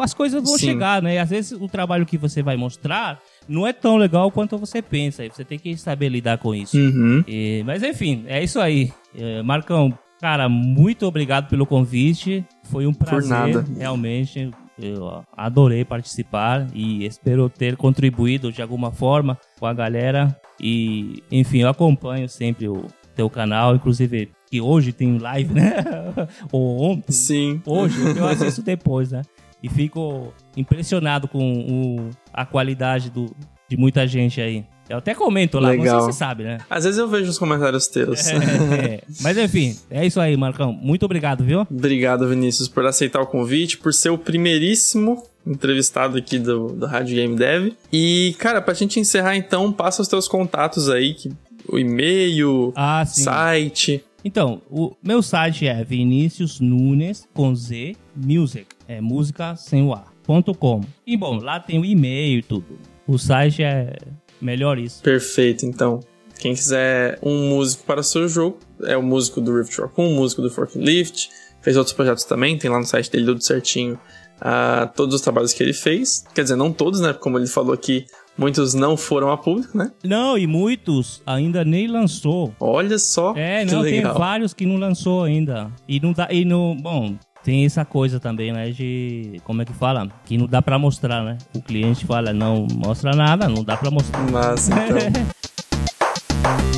As 0.00 0.14
coisas 0.14 0.42
vão 0.42 0.56
Sim. 0.58 0.66
chegar, 0.66 1.02
né? 1.02 1.14
E 1.14 1.18
às 1.18 1.30
vezes 1.30 1.52
o 1.52 1.68
trabalho 1.68 2.06
que 2.06 2.16
você 2.18 2.42
vai 2.42 2.56
mostrar 2.56 3.20
não 3.48 3.66
é 3.66 3.72
tão 3.72 3.96
legal 3.96 4.30
quanto 4.30 4.56
você 4.58 4.80
pensa. 4.82 5.24
E 5.24 5.28
você 5.30 5.44
tem 5.44 5.58
que 5.58 5.76
saber 5.76 6.08
lidar 6.08 6.38
com 6.38 6.54
isso. 6.54 6.76
Uhum. 6.76 7.22
E- 7.26 7.62
mas 7.66 7.82
enfim, 7.82 8.24
é 8.26 8.42
isso 8.42 8.58
aí. 8.60 8.92
É, 9.18 9.42
Marcão, 9.42 9.96
cara, 10.20 10.48
muito 10.48 11.06
obrigado 11.06 11.48
pelo 11.48 11.66
convite. 11.66 12.44
Foi 12.64 12.86
um 12.86 12.92
prazer, 12.92 13.62
realmente. 13.78 14.50
Eu 14.78 15.24
adorei 15.34 15.84
participar 15.86 16.66
e 16.74 17.06
espero 17.06 17.48
ter 17.48 17.76
contribuído 17.76 18.52
de 18.52 18.60
alguma 18.60 18.92
forma 18.92 19.38
com 19.58 19.64
a 19.66 19.72
galera. 19.72 20.38
E, 20.60 21.22
enfim, 21.32 21.60
eu 21.60 21.68
acompanho 21.68 22.28
sempre 22.28 22.68
o 22.68 22.84
teu 23.14 23.30
canal, 23.30 23.74
inclusive 23.74 24.30
que 24.50 24.60
hoje 24.60 24.92
tem 24.92 25.16
live, 25.18 25.54
né? 25.54 25.76
Ou 26.52 26.82
ontem. 26.82 27.10
Sim. 27.12 27.62
Hoje, 27.64 27.96
eu 28.16 28.26
assisto 28.26 28.60
depois, 28.62 29.10
né? 29.12 29.22
E 29.66 29.68
fico 29.68 30.32
impressionado 30.56 31.26
com 31.26 31.52
o- 31.52 32.10
a 32.32 32.46
qualidade 32.46 33.10
do, 33.10 33.26
de 33.68 33.76
muita 33.76 34.06
gente 34.06 34.40
aí. 34.40 34.64
Eu 34.88 34.98
até 34.98 35.12
comento 35.16 35.58
lá, 35.58 35.70
Legal. 35.70 35.84
não 35.84 35.90
sei 35.92 36.00
se 36.00 36.06
você 36.12 36.18
sabe, 36.24 36.44
né? 36.44 36.58
Às 36.70 36.84
vezes 36.84 36.96
eu 36.98 37.08
vejo 37.08 37.28
os 37.28 37.38
comentários 37.38 37.88
teus. 37.88 38.24
É, 38.28 39.02
Mas 39.20 39.36
enfim, 39.36 39.76
é 39.90 40.06
isso 40.06 40.20
aí, 40.20 40.36
Marcão. 40.36 40.72
Muito 40.72 41.04
obrigado, 41.04 41.42
viu? 41.42 41.66
Obrigado, 41.68 42.28
Vinícius, 42.28 42.68
por 42.68 42.86
aceitar 42.86 43.20
o 43.20 43.26
convite, 43.26 43.78
por 43.78 43.92
ser 43.92 44.10
o 44.10 44.18
primeiríssimo 44.18 45.24
entrevistado 45.44 46.16
aqui 46.16 46.38
do, 46.38 46.68
do 46.68 46.86
Rádio 46.86 47.16
Game 47.16 47.34
Dev. 47.36 47.72
E, 47.92 48.36
cara, 48.38 48.60
pra 48.62 48.74
gente 48.74 49.00
encerrar 49.00 49.36
então, 49.36 49.72
passa 49.72 50.02
os 50.02 50.06
teus 50.08 50.28
contatos 50.28 50.88
aí, 50.88 51.14
que, 51.14 51.30
o 51.68 51.78
e-mail, 51.78 52.72
Ah, 52.76 53.04
site. 53.04 54.04
Então, 54.24 54.62
o 54.70 54.94
meu 55.02 55.20
site 55.22 55.66
é 55.66 55.82
Vinícius 55.84 56.60
Nunes 56.60 57.26
com 57.34 57.52
Z 57.54 57.96
Music. 58.16 58.66
É 58.88 59.00
música 59.00 59.54
sem 59.56 59.82
o 59.82 59.92
A. 59.92 60.04
Ponto 60.24 60.54
.com. 60.54 60.80
E 61.06 61.16
bom, 61.16 61.38
lá 61.38 61.60
tem 61.60 61.78
o 61.78 61.84
e-mail 61.84 62.38
e 62.40 62.42
tudo. 62.42 62.78
O 63.06 63.16
site 63.18 63.62
é 63.62 63.96
melhor 64.40 64.78
isso. 64.78 65.02
Perfeito, 65.02 65.64
então. 65.64 66.00
Quem 66.38 66.54
quiser 66.54 67.18
um 67.22 67.48
músico 67.50 67.84
para 67.84 68.00
o 68.00 68.04
seu 68.04 68.28
jogo, 68.28 68.58
é 68.82 68.96
o 68.96 69.02
músico 69.02 69.40
do 69.40 69.56
Rift 69.56 69.78
Raccoon, 69.80 70.12
o 70.12 70.14
músico 70.16 70.42
do 70.42 70.50
Forklift, 70.50 71.30
fez 71.62 71.76
outros 71.76 71.94
projetos 71.94 72.24
também, 72.24 72.58
tem 72.58 72.70
lá 72.70 72.78
no 72.78 72.84
site 72.84 73.10
dele 73.10 73.24
tudo 73.26 73.42
certinho 73.42 73.98
ah, 74.40 74.90
todos 74.94 75.14
os 75.14 75.20
trabalhos 75.20 75.52
que 75.52 75.62
ele 75.62 75.72
fez. 75.72 76.24
Quer 76.34 76.42
dizer, 76.42 76.56
não 76.56 76.72
todos, 76.72 77.00
né? 77.00 77.12
Como 77.12 77.38
ele 77.38 77.46
falou 77.46 77.72
aqui, 77.72 78.04
muitos 78.36 78.74
não 78.74 78.96
foram 78.96 79.30
a 79.30 79.36
público, 79.38 79.76
né? 79.76 79.90
Não, 80.04 80.36
e 80.36 80.46
muitos 80.46 81.22
ainda 81.26 81.64
nem 81.64 81.86
lançou. 81.86 82.54
Olha 82.60 82.98
só 82.98 83.34
É, 83.34 83.64
não, 83.64 83.82
tem 83.82 83.96
legal. 83.96 84.18
vários 84.18 84.52
que 84.52 84.66
não 84.66 84.76
lançou 84.76 85.24
ainda. 85.24 85.70
E 85.88 85.98
não 86.00 86.12
dá. 86.12 86.28
E 86.30 86.44
no. 86.44 86.74
Bom, 86.74 87.16
tem 87.46 87.64
essa 87.64 87.84
coisa 87.84 88.18
também, 88.18 88.52
né? 88.52 88.70
De. 88.70 89.40
Como 89.44 89.62
é 89.62 89.64
que 89.64 89.72
fala? 89.72 90.08
Que 90.24 90.36
não 90.36 90.48
dá 90.48 90.60
pra 90.60 90.80
mostrar, 90.80 91.22
né? 91.22 91.38
O 91.54 91.62
cliente 91.62 92.04
fala, 92.04 92.32
não 92.32 92.66
mostra 92.74 93.14
nada, 93.14 93.48
não 93.48 93.62
dá 93.62 93.76
pra 93.76 93.88
mostrar. 93.88 94.20
Mas 94.32 94.68
então. 94.68 94.98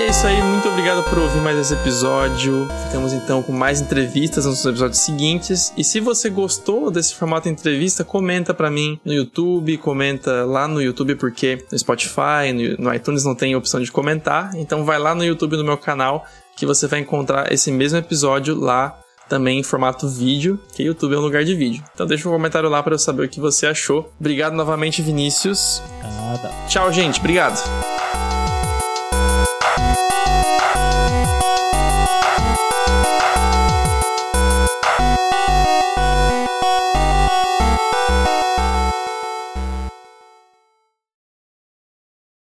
é 0.08 0.10
isso 0.10 0.26
aí, 0.26 0.42
muito 0.42 0.66
obrigado 0.70 1.04
por 1.04 1.18
ouvir 1.18 1.38
mais 1.42 1.58
esse 1.58 1.74
episódio. 1.74 2.66
Ficamos 2.86 3.12
então 3.12 3.42
com 3.42 3.52
mais 3.52 3.82
entrevistas 3.82 4.46
nos 4.46 4.64
episódios 4.64 5.00
seguintes. 5.00 5.70
E 5.76 5.84
se 5.84 6.00
você 6.00 6.30
gostou 6.30 6.90
desse 6.90 7.14
formato 7.14 7.46
de 7.46 7.52
entrevista, 7.52 8.02
comenta 8.02 8.54
pra 8.54 8.70
mim 8.70 8.98
no 9.04 9.12
YouTube, 9.12 9.76
comenta 9.76 10.46
lá 10.46 10.66
no 10.66 10.80
YouTube, 10.80 11.14
porque 11.16 11.62
no 11.70 11.78
Spotify, 11.78 12.54
no, 12.54 12.84
no 12.84 12.94
iTunes 12.94 13.22
não 13.22 13.34
tem 13.34 13.54
opção 13.54 13.82
de 13.82 13.92
comentar. 13.92 14.50
Então 14.54 14.82
vai 14.82 14.98
lá 14.98 15.14
no 15.14 15.22
YouTube 15.22 15.58
no 15.58 15.64
meu 15.64 15.76
canal 15.76 16.24
que 16.56 16.64
você 16.64 16.86
vai 16.86 17.00
encontrar 17.00 17.52
esse 17.52 17.70
mesmo 17.70 17.98
episódio 17.98 18.58
lá 18.58 18.98
também 19.28 19.58
em 19.58 19.62
formato 19.62 20.08
vídeo, 20.08 20.58
que 20.74 20.84
YouTube 20.84 21.16
é 21.16 21.18
um 21.18 21.22
lugar 21.22 21.44
de 21.44 21.54
vídeo. 21.54 21.84
Então 21.92 22.06
deixa 22.06 22.26
um 22.26 22.32
comentário 22.32 22.70
lá 22.70 22.82
para 22.82 22.94
eu 22.94 22.98
saber 22.98 23.26
o 23.26 23.28
que 23.28 23.40
você 23.40 23.66
achou. 23.66 24.10
Obrigado 24.18 24.54
novamente, 24.54 25.02
Vinícius. 25.02 25.82
Nada. 26.02 26.50
Tchau, 26.66 26.90
gente. 26.90 27.20
Obrigado. 27.20 27.58